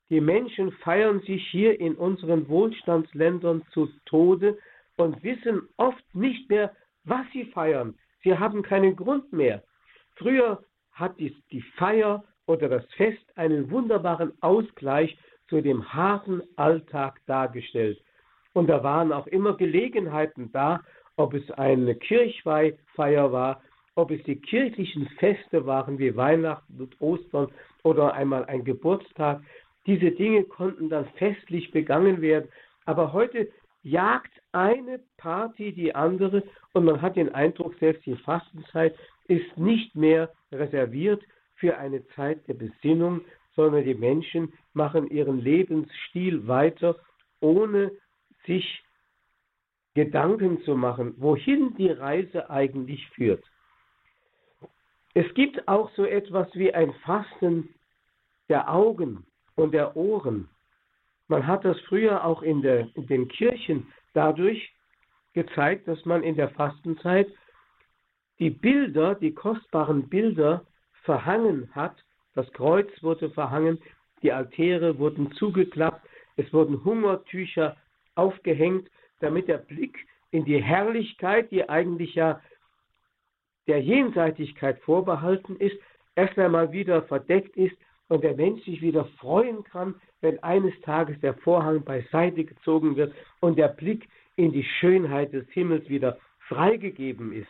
[0.10, 4.58] Die Menschen feiern sich hier in unseren Wohlstandsländern zu Tode
[4.96, 6.72] und wissen oft nicht mehr,
[7.04, 7.96] was sie feiern.
[8.24, 9.64] Sie haben keinen Grund mehr.
[10.16, 15.18] Früher hat die, die Feier oder das Fest einen wunderbaren Ausgleich
[15.50, 18.02] zu dem harten Alltag dargestellt.
[18.54, 20.82] Und da waren auch immer Gelegenheiten da,
[21.16, 23.62] ob es eine Kirchweihfeier war,
[23.96, 27.52] ob es die kirchlichen Feste waren wie Weihnachten und Ostern
[27.84, 29.42] oder einmal ein Geburtstag.
[29.88, 32.50] Diese Dinge konnten dann festlich begangen werden.
[32.86, 33.50] Aber heute
[33.84, 38.96] jagt eine Party die andere und man hat den Eindruck, selbst die Fastenzeit
[39.28, 41.24] ist nicht mehr reserviert
[41.56, 43.22] für eine Zeit der Besinnung,
[43.56, 46.98] sondern die Menschen machen ihren Lebensstil weiter,
[47.40, 47.92] ohne
[48.46, 48.84] sich
[49.96, 53.44] Gedanken zu machen, wohin die Reise eigentlich führt.
[55.14, 57.74] Es gibt auch so etwas wie ein Fasten
[58.50, 59.26] der Augen
[59.58, 60.48] und der Ohren.
[61.28, 64.74] Man hat das früher auch in, der, in den Kirchen dadurch
[65.34, 67.28] gezeigt, dass man in der Fastenzeit
[68.40, 70.66] die Bilder, die kostbaren Bilder
[71.04, 71.96] verhangen hat.
[72.34, 73.80] Das Kreuz wurde verhangen,
[74.22, 77.76] die Altäre wurden zugeklappt, es wurden Hungertücher
[78.16, 78.90] aufgehängt,
[79.20, 79.98] damit der Blick
[80.32, 82.42] in die Herrlichkeit, die eigentlich ja
[83.68, 85.76] der Jenseitigkeit vorbehalten ist,
[86.16, 87.76] erst einmal wieder verdeckt ist
[88.10, 93.14] und der Mensch sich wieder freuen kann, wenn eines Tages der Vorhang beiseite gezogen wird
[93.40, 97.50] und der Blick in die Schönheit des Himmels wieder freigegeben ist.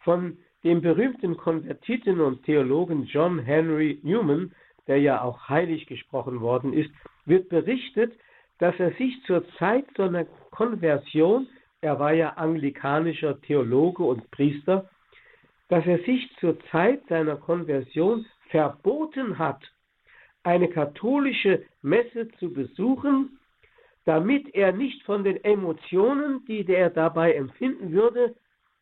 [0.00, 4.52] Von dem berühmten Konvertiten und Theologen John Henry Newman,
[4.86, 6.90] der ja auch heilig gesprochen worden ist,
[7.24, 8.12] wird berichtet,
[8.58, 11.46] dass er sich zur Zeit seiner Konversion,
[11.82, 14.88] er war ja anglikanischer Theologe und Priester,
[15.68, 19.60] dass er sich zur Zeit seiner Konversion verboten hat,
[20.42, 23.38] eine katholische Messe zu besuchen,
[24.04, 28.34] damit er nicht von den Emotionen, die er dabei empfinden würde,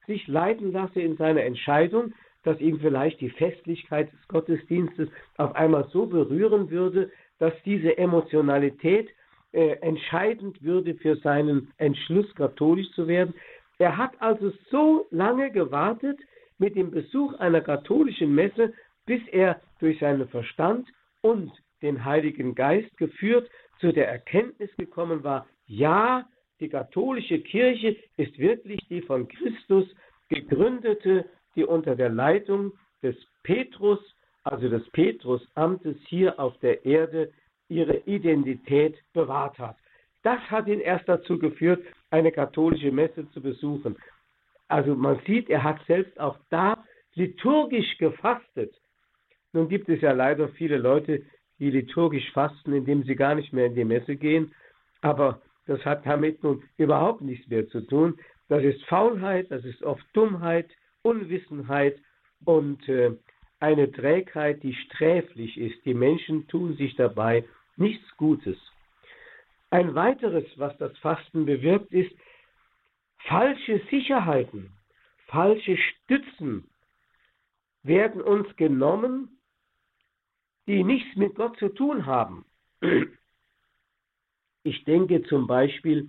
[0.07, 2.13] sich leiten lasse in seiner Entscheidung,
[2.43, 5.09] dass ihm vielleicht die Festlichkeit des Gottesdienstes
[5.39, 9.09] auf einmal so berühren würde, dass diese Emotionalität
[9.53, 13.35] äh, entscheidend würde für seinen Entschluss, katholisch zu werden.
[13.79, 16.19] Er hat also so lange gewartet
[16.59, 18.73] mit dem Besuch einer katholischen Messe,
[19.07, 20.89] bis er durch seinen Verstand
[21.23, 21.53] und
[21.83, 23.51] den Heiligen Geist geführt
[23.81, 26.27] zu der Erkenntnis gekommen war, ja,
[26.61, 29.87] die katholische Kirche ist wirklich die von Christus
[30.29, 31.25] gegründete,
[31.57, 33.99] die unter der Leitung des Petrus,
[34.45, 37.33] also des Petrusamtes hier auf der Erde,
[37.69, 39.77] ihre Identität bewahrt hat.
[40.23, 43.97] Das hat ihn erst dazu geführt, eine katholische Messe zu besuchen.
[44.69, 46.83] Also man sieht, er hat selbst auch da
[47.15, 48.75] liturgisch gefastet.
[49.55, 51.23] Nun gibt es ja leider viele Leute,
[51.61, 54.53] die liturgisch fasten, indem sie gar nicht mehr in die Messe gehen.
[55.01, 58.19] Aber das hat damit nun überhaupt nichts mehr zu tun.
[58.49, 60.69] Das ist Faulheit, das ist oft Dummheit,
[61.03, 61.97] Unwissenheit
[62.45, 63.13] und äh,
[63.61, 65.85] eine Trägheit, die sträflich ist.
[65.85, 67.45] Die Menschen tun sich dabei
[67.77, 68.59] nichts Gutes.
[69.71, 72.13] Ein weiteres, was das Fasten bewirkt, ist
[73.29, 74.73] falsche Sicherheiten,
[75.27, 76.69] falsche Stützen
[77.85, 79.39] werden uns genommen,
[80.67, 82.45] die nichts mit Gott zu tun haben.
[84.63, 86.09] Ich denke zum Beispiel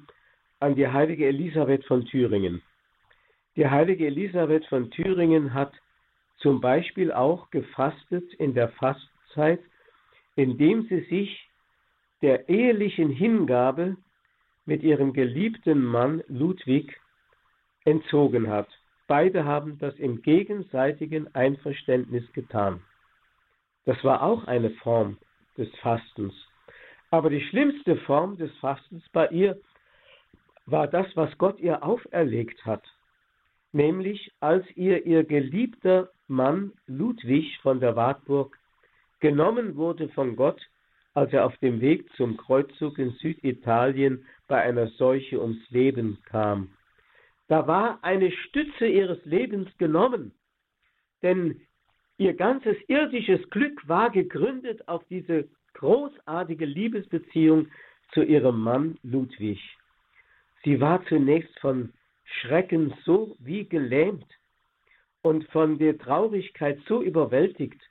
[0.60, 2.62] an die heilige Elisabeth von Thüringen.
[3.56, 5.74] Die heilige Elisabeth von Thüringen hat
[6.38, 9.62] zum Beispiel auch gefastet in der Fastzeit,
[10.36, 11.50] indem sie sich
[12.22, 13.98] der ehelichen Hingabe
[14.66, 17.00] mit ihrem geliebten Mann Ludwig
[17.84, 18.68] entzogen hat.
[19.08, 22.82] Beide haben das im gegenseitigen Einverständnis getan.
[23.86, 25.18] Das war auch eine Form
[25.58, 26.34] des Fastens.
[27.12, 29.60] Aber die schlimmste Form des Fastens bei ihr
[30.66, 32.84] war das, was Gott ihr auferlegt hat,
[33.72, 38.58] nämlich als ihr ihr geliebter Mann Ludwig von der Wartburg
[39.20, 40.62] genommen wurde von Gott,
[41.14, 46.72] als er auf dem Weg zum Kreuzzug in Süditalien bei einer Seuche ums Leben kam.
[47.48, 50.34] Da war eine Stütze ihres Lebens genommen,
[51.22, 51.62] denn
[52.18, 57.68] ihr ganzes irdisches Glück war gegründet auf diese großartige Liebesbeziehung
[58.14, 59.60] zu ihrem Mann Ludwig.
[60.64, 61.94] Sie war zunächst von
[62.24, 64.26] Schrecken so wie gelähmt
[65.22, 67.82] und von der Traurigkeit so überwältigt,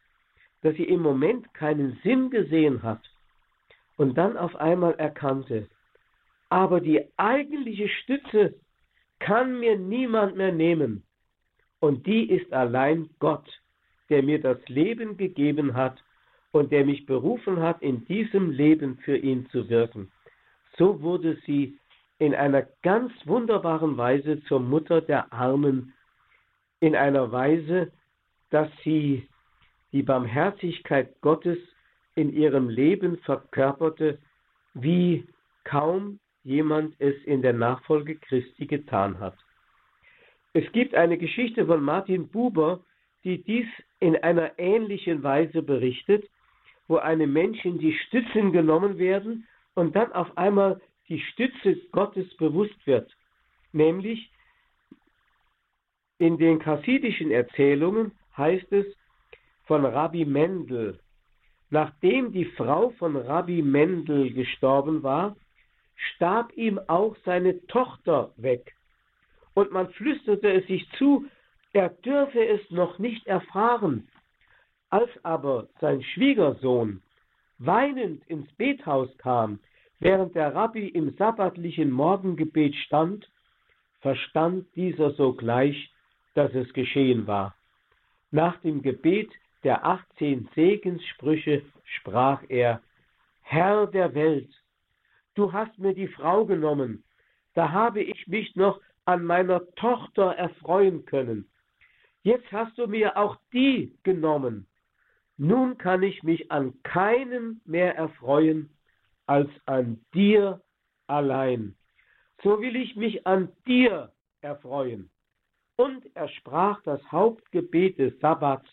[0.62, 3.03] dass sie im Moment keinen Sinn gesehen hat
[3.97, 5.68] und dann auf einmal erkannte,
[6.49, 8.55] aber die eigentliche Stütze
[9.18, 11.05] kann mir niemand mehr nehmen.
[11.81, 13.47] Und die ist allein Gott,
[14.11, 16.03] der mir das Leben gegeben hat
[16.53, 20.11] und der mich berufen hat, in diesem Leben für ihn zu wirken.
[20.77, 21.79] So wurde sie
[22.19, 25.93] in einer ganz wunderbaren Weise zur Mutter der Armen,
[26.81, 27.93] in einer Weise,
[28.51, 29.29] dass sie
[29.93, 31.59] die Barmherzigkeit Gottes
[32.15, 34.19] in ihrem Leben verkörperte,
[34.75, 35.27] wie
[35.65, 39.37] kaum jemand es in der Nachfolge Christi getan hat.
[40.53, 42.81] Es gibt eine Geschichte von Martin Buber,
[43.25, 43.66] die dies
[44.01, 46.29] in einer ähnlichen Weise berichtet,
[46.89, 52.87] wo einem Menschen die Stützen genommen werden und dann auf einmal die Stütze Gottes bewusst
[52.87, 53.11] wird.
[53.72, 54.31] Nämlich
[56.18, 58.87] in den chassidischen Erzählungen heißt es
[59.66, 61.01] von Rabbi Mendel,
[61.70, 65.37] nachdem die Frau von Rabbi Mendel gestorben war,
[66.14, 68.75] starb ihm auch seine Tochter weg.
[69.55, 71.27] Und man flüsterte es sich zu,
[71.75, 74.09] er dürfe es noch nicht erfahren.
[74.91, 77.03] Als aber sein Schwiegersohn
[77.59, 79.59] weinend ins Bethaus kam,
[79.99, 83.29] während der Rabbi im sabbatlichen Morgengebet stand,
[84.01, 85.93] verstand dieser sogleich,
[86.35, 87.57] dass es geschehen war.
[88.31, 89.31] Nach dem Gebet
[89.64, 92.83] der 18 Segenssprüche sprach er,
[93.43, 94.51] Herr der Welt,
[95.35, 97.03] du hast mir die Frau genommen,
[97.55, 101.49] da habe ich mich noch an meiner Tochter erfreuen können.
[102.25, 104.66] Jetzt hast du mir auch die genommen.
[105.37, 108.70] Nun kann ich mich an keinen mehr erfreuen
[109.27, 110.62] als an dir
[111.07, 111.77] allein.
[112.43, 114.11] So will ich mich an dir
[114.41, 115.11] erfreuen.
[115.77, 118.68] Und er sprach das Hauptgebet des Sabbats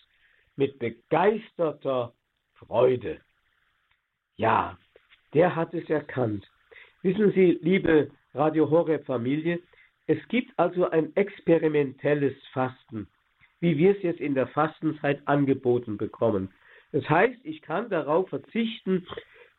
[0.55, 2.13] mit begeisterter
[2.53, 3.19] Freude.
[4.37, 4.77] Ja,
[5.33, 6.49] der hat es erkannt.
[7.01, 9.61] Wissen Sie, liebe Radio Horeb Familie,
[10.07, 13.07] es gibt also ein experimentelles Fasten,
[13.61, 16.49] wie wir es jetzt in der Fastenzeit angeboten bekommen.
[16.91, 19.07] Das heißt, ich kann darauf verzichten,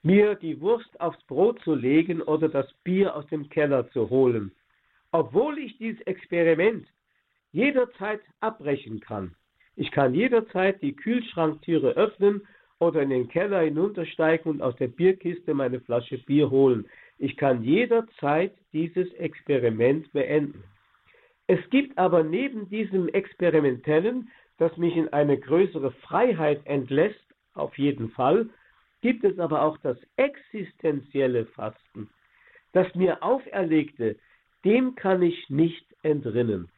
[0.02, 4.52] mir die Wurst aufs Brot zu legen oder das Bier aus dem Keller zu holen,
[5.12, 6.86] obwohl ich dieses Experiment
[7.52, 9.34] jederzeit abbrechen kann.
[9.76, 12.42] Ich kann jederzeit die Kühlschranktüre öffnen
[12.78, 16.86] oder in den Keller hinuntersteigen und aus der Bierkiste meine Flasche Bier holen.
[17.18, 20.64] Ich kann jederzeit dieses Experiment beenden.
[21.52, 28.08] Es gibt aber neben diesem Experimentellen, das mich in eine größere Freiheit entlässt, auf jeden
[28.08, 28.48] Fall,
[29.02, 32.08] gibt es aber auch das existenzielle Fasten.
[32.72, 34.16] Das mir auferlegte,
[34.64, 36.70] dem kann ich nicht entrinnen.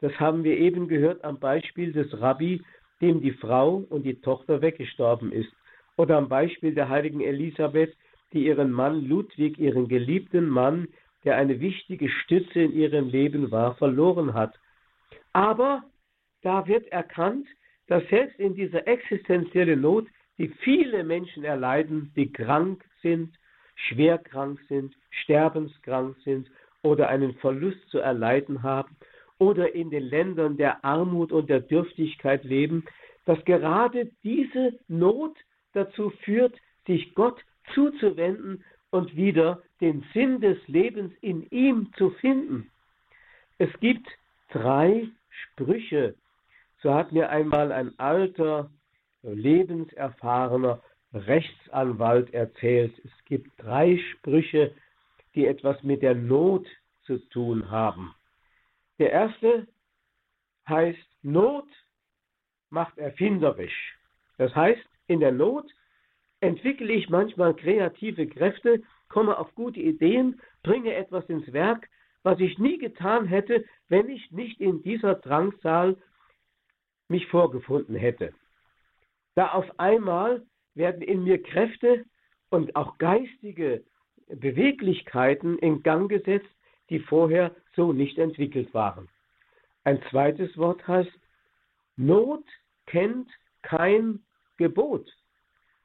[0.00, 2.62] Das haben wir eben gehört am Beispiel des Rabbi,
[3.00, 5.52] dem die Frau und die Tochter weggestorben ist,
[5.96, 7.96] oder am Beispiel der heiligen Elisabeth,
[8.32, 10.86] die ihren Mann Ludwig, ihren geliebten Mann,
[11.24, 14.58] der eine wichtige Stütze in ihrem Leben war, verloren hat.
[15.32, 15.84] Aber
[16.42, 17.46] da wird erkannt,
[17.86, 20.06] dass selbst in dieser existenziellen Not,
[20.38, 23.34] die viele Menschen erleiden, die krank sind,
[23.74, 26.50] schwer krank sind, sterbenskrank sind
[26.82, 28.96] oder einen Verlust zu erleiden haben
[29.38, 32.84] oder in den Ländern der Armut und der Dürftigkeit leben,
[33.24, 35.36] dass gerade diese Not
[35.72, 36.54] dazu führt,
[36.86, 37.42] sich Gott
[37.74, 38.64] zuzuwenden
[38.94, 42.70] und wieder den Sinn des Lebens in ihm zu finden.
[43.58, 44.06] Es gibt
[44.50, 46.14] drei Sprüche.
[46.80, 48.70] So hat mir einmal ein alter,
[49.22, 50.80] lebenserfahrener
[51.12, 52.94] Rechtsanwalt erzählt.
[53.04, 54.72] Es gibt drei Sprüche,
[55.34, 56.64] die etwas mit der Not
[57.02, 58.14] zu tun haben.
[59.00, 59.66] Der erste
[60.68, 61.66] heißt, Not
[62.70, 63.98] macht erfinderisch.
[64.38, 65.66] Das heißt, in der Not
[66.44, 71.88] entwickle ich manchmal kreative Kräfte, komme auf gute Ideen, bringe etwas ins Werk,
[72.22, 75.96] was ich nie getan hätte, wenn ich nicht in dieser Drangsal
[77.08, 78.32] mich vorgefunden hätte.
[79.34, 82.04] Da auf einmal werden in mir Kräfte
[82.50, 83.84] und auch geistige
[84.28, 86.48] Beweglichkeiten in Gang gesetzt,
[86.90, 89.08] die vorher so nicht entwickelt waren.
[89.84, 91.12] Ein zweites Wort heißt,
[91.96, 92.44] Not
[92.86, 93.28] kennt
[93.62, 94.24] kein
[94.56, 95.10] Gebot.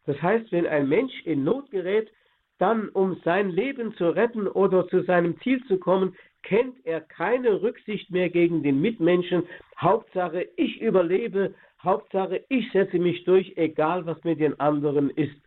[0.09, 2.11] Das heißt, wenn ein Mensch in Not gerät,
[2.57, 7.61] dann um sein Leben zu retten oder zu seinem Ziel zu kommen, kennt er keine
[7.61, 9.43] Rücksicht mehr gegen den Mitmenschen.
[9.77, 11.53] Hauptsache, ich überlebe,
[11.83, 15.39] Hauptsache, ich setze mich durch, egal was mit den anderen ist.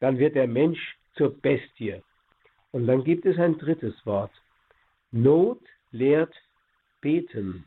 [0.00, 2.02] Dann wird der Mensch zur Bestie.
[2.72, 4.32] Und dann gibt es ein drittes Wort.
[5.12, 5.60] Not
[5.92, 6.34] lehrt
[7.00, 7.64] beten.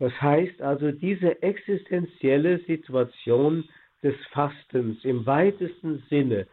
[0.00, 3.68] Das heißt also, diese existenzielle Situation
[4.02, 6.46] des Fastens im weitesten Sinne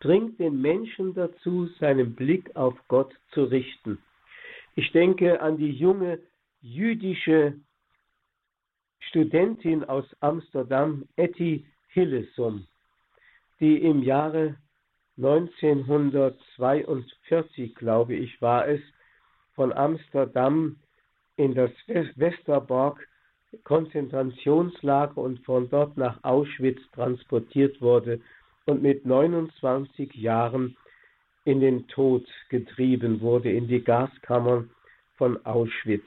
[0.00, 3.98] bringt den Menschen dazu, seinen Blick auf Gott zu richten.
[4.74, 6.18] Ich denke an die junge
[6.60, 7.54] jüdische
[9.00, 12.66] Studentin aus Amsterdam, Etty Hillesum,
[13.60, 14.56] die im Jahre
[15.18, 18.80] 1942, glaube ich, war es,
[19.54, 20.76] von Amsterdam
[21.36, 23.06] in das Westerbork
[23.64, 28.20] Konzentrationslager und von dort nach Auschwitz transportiert wurde
[28.66, 30.76] und mit 29 Jahren
[31.44, 34.70] in den Tod getrieben wurde, in die Gaskammern
[35.16, 36.06] von Auschwitz.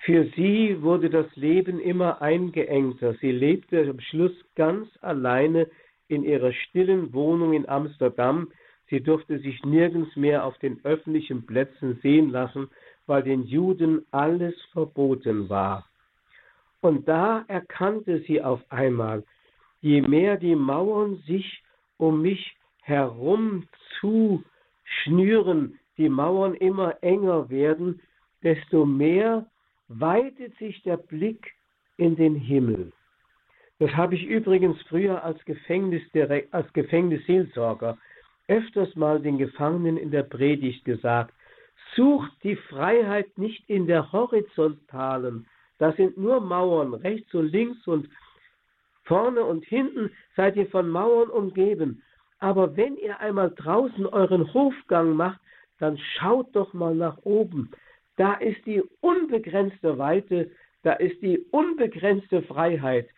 [0.00, 3.14] Für sie wurde das Leben immer eingeengter.
[3.20, 5.68] Sie lebte am Schluss ganz alleine
[6.08, 8.52] in ihrer stillen Wohnung in Amsterdam.
[8.88, 12.68] Sie durfte sich nirgends mehr auf den öffentlichen Plätzen sehen lassen,
[13.06, 15.88] weil den Juden alles verboten war.
[16.86, 19.24] Und da erkannte sie auf einmal,
[19.80, 21.64] je mehr die Mauern sich
[21.96, 23.66] um mich herum
[23.98, 24.44] zu
[24.84, 28.00] schnüren, die Mauern immer enger werden,
[28.44, 29.46] desto mehr
[29.88, 31.54] weitet sich der Blick
[31.96, 32.92] in den Himmel.
[33.80, 36.04] Das habe ich übrigens früher als, Gefängnis,
[36.52, 37.98] als Gefängnisseelsorger
[38.46, 41.34] öfters mal den Gefangenen in der Predigt gesagt.
[41.96, 45.48] Sucht die Freiheit nicht in der horizontalen,
[45.78, 48.08] da sind nur Mauern, rechts und links und
[49.04, 52.02] vorne und hinten seid ihr von Mauern umgeben.
[52.38, 55.40] Aber wenn ihr einmal draußen euren Hofgang macht,
[55.78, 57.70] dann schaut doch mal nach oben.
[58.16, 60.50] Da ist die unbegrenzte Weite,
[60.82, 63.08] da ist die unbegrenzte Freiheit.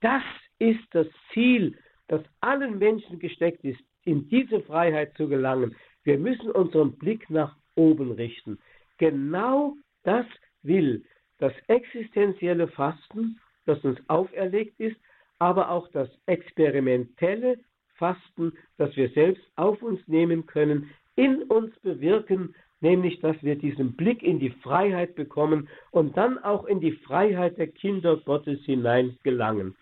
[0.00, 0.22] Das
[0.58, 1.76] ist das Ziel,
[2.08, 5.76] das allen Menschen gesteckt ist, in diese Freiheit zu gelangen.
[6.04, 8.58] Wir müssen unseren Blick nach oben richten.
[8.98, 10.26] Genau das
[10.62, 11.04] will
[11.38, 14.96] das existenzielle Fasten, das uns auferlegt ist,
[15.38, 17.58] aber auch das experimentelle
[17.94, 23.94] Fasten, das wir selbst auf uns nehmen können, in uns bewirken, nämlich dass wir diesen
[23.96, 29.18] Blick in die Freiheit bekommen und dann auch in die Freiheit der Kinder Gottes hinein
[29.22, 29.74] gelangen.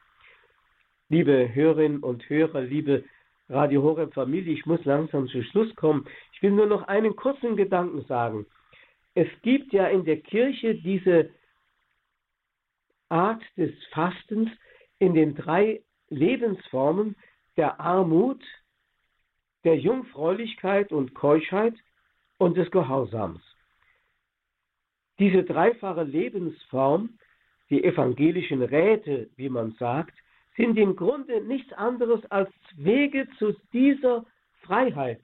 [1.08, 3.04] Liebe Hörerinnen und Hörer, liebe
[3.48, 6.06] Radio Horeb Familie, ich muss langsam zu Schluss kommen.
[6.32, 8.46] Ich will nur noch einen kurzen Gedanken sagen.
[9.14, 11.30] Es gibt ja in der Kirche diese
[13.08, 14.50] Art des Fastens
[14.98, 17.16] in den drei Lebensformen
[17.56, 18.42] der Armut,
[19.64, 21.74] der Jungfräulichkeit und Keuschheit
[22.38, 23.40] und des Gehorsams.
[25.18, 27.18] Diese dreifache Lebensform,
[27.70, 30.14] die evangelischen Räte, wie man sagt,
[30.56, 34.24] sind im Grunde nichts anderes als Wege zu dieser
[34.62, 35.20] Freiheit.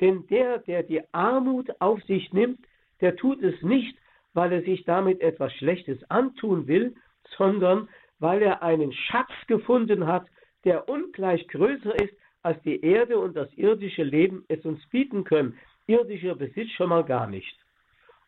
[0.00, 2.60] Denn der, der die Armut auf sich nimmt,
[3.00, 3.96] der tut es nicht,
[4.34, 6.94] weil er sich damit etwas Schlechtes antun will,
[7.36, 10.26] sondern weil er einen Schatz gefunden hat,
[10.64, 15.56] der ungleich größer ist, als die Erde und das irdische Leben es uns bieten können.
[15.86, 17.56] Irdischer Besitz schon mal gar nicht.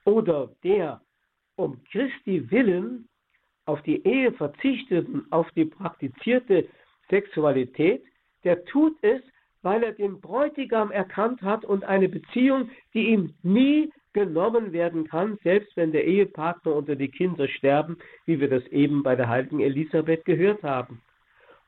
[0.04, 1.00] Oder der
[1.56, 3.08] um Christi willen
[3.64, 6.68] auf die Ehe verzichteten, auf die praktizierte
[7.10, 8.04] Sexualität,
[8.44, 9.22] der tut es,
[9.66, 15.40] weil er den Bräutigam erkannt hat und eine Beziehung, die ihm nie genommen werden kann,
[15.42, 19.58] selbst wenn der Ehepartner oder die Kinder sterben, wie wir das eben bei der heiligen
[19.58, 21.02] Elisabeth gehört haben.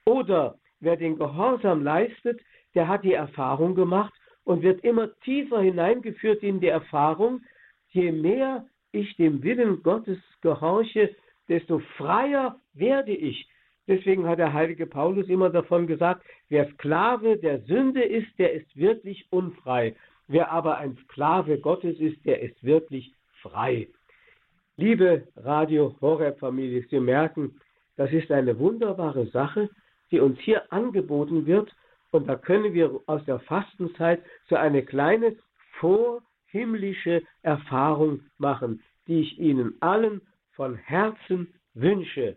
[0.04, 2.40] Oder wer den Gehorsam leistet,
[2.76, 7.40] der hat die Erfahrung gemacht und wird immer tiefer hineingeführt in die Erfahrung,
[7.88, 11.16] je mehr ich dem Willen Gottes gehorche,
[11.48, 13.48] desto freier werde ich.
[13.88, 18.76] Deswegen hat der heilige Paulus immer davon gesagt, wer Sklave der Sünde ist, der ist
[18.76, 19.96] wirklich unfrei.
[20.28, 23.88] Wer aber ein Sklave Gottes ist, der ist wirklich frei.
[24.76, 27.58] Liebe Radio Horeb Familie, Sie merken,
[27.96, 29.70] das ist eine wunderbare Sache,
[30.10, 31.74] die uns hier angeboten wird.
[32.10, 35.34] Und da können wir aus der Fastenzeit so eine kleine
[35.80, 40.20] vorhimmlische Erfahrung machen, die ich Ihnen allen
[40.52, 42.36] von Herzen wünsche.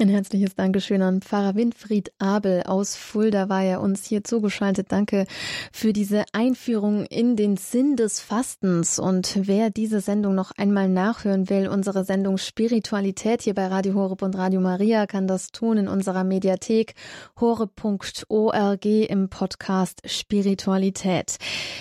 [0.00, 4.86] Ein herzliches Dankeschön an Pfarrer Winfried Abel aus Fulda war er uns hier zugeschaltet.
[4.88, 5.26] Danke
[5.72, 8.98] für diese Einführung in den Sinn des Fastens.
[8.98, 14.22] Und wer diese Sendung noch einmal nachhören will, unsere Sendung Spiritualität hier bei Radio Horeb
[14.22, 16.94] und Radio Maria, kann das tun in unserer Mediathek
[17.38, 21.36] horeb.org im Podcast Spiritualität.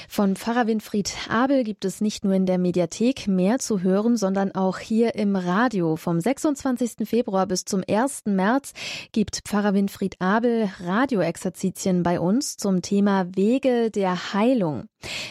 [0.10, 4.54] Von Pfarrer Winfried Abel gibt es nicht nur in der Mediathek mehr zu hören, sondern
[4.54, 7.08] auch hier im Radio vom 26.
[7.08, 8.26] Februar bis zum 1.
[8.26, 8.74] März
[9.12, 14.86] gibt Pfarrer Winfried Abel Radioexerzitien bei uns zum Thema Wege der Heilung.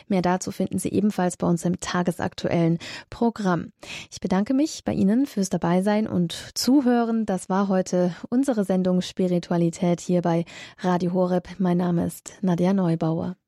[0.07, 2.79] Mehr dazu finden Sie ebenfalls bei uns im tagesaktuellen
[3.11, 3.73] Programm.
[4.13, 7.27] Ich bedanke mich bei Ihnen fürs Dabeisein und Zuhören.
[7.27, 10.45] Das war heute unsere Sendung Spiritualität hier bei
[10.79, 11.49] Radio Horeb.
[11.59, 13.39] Mein Name ist Nadja Neubauer.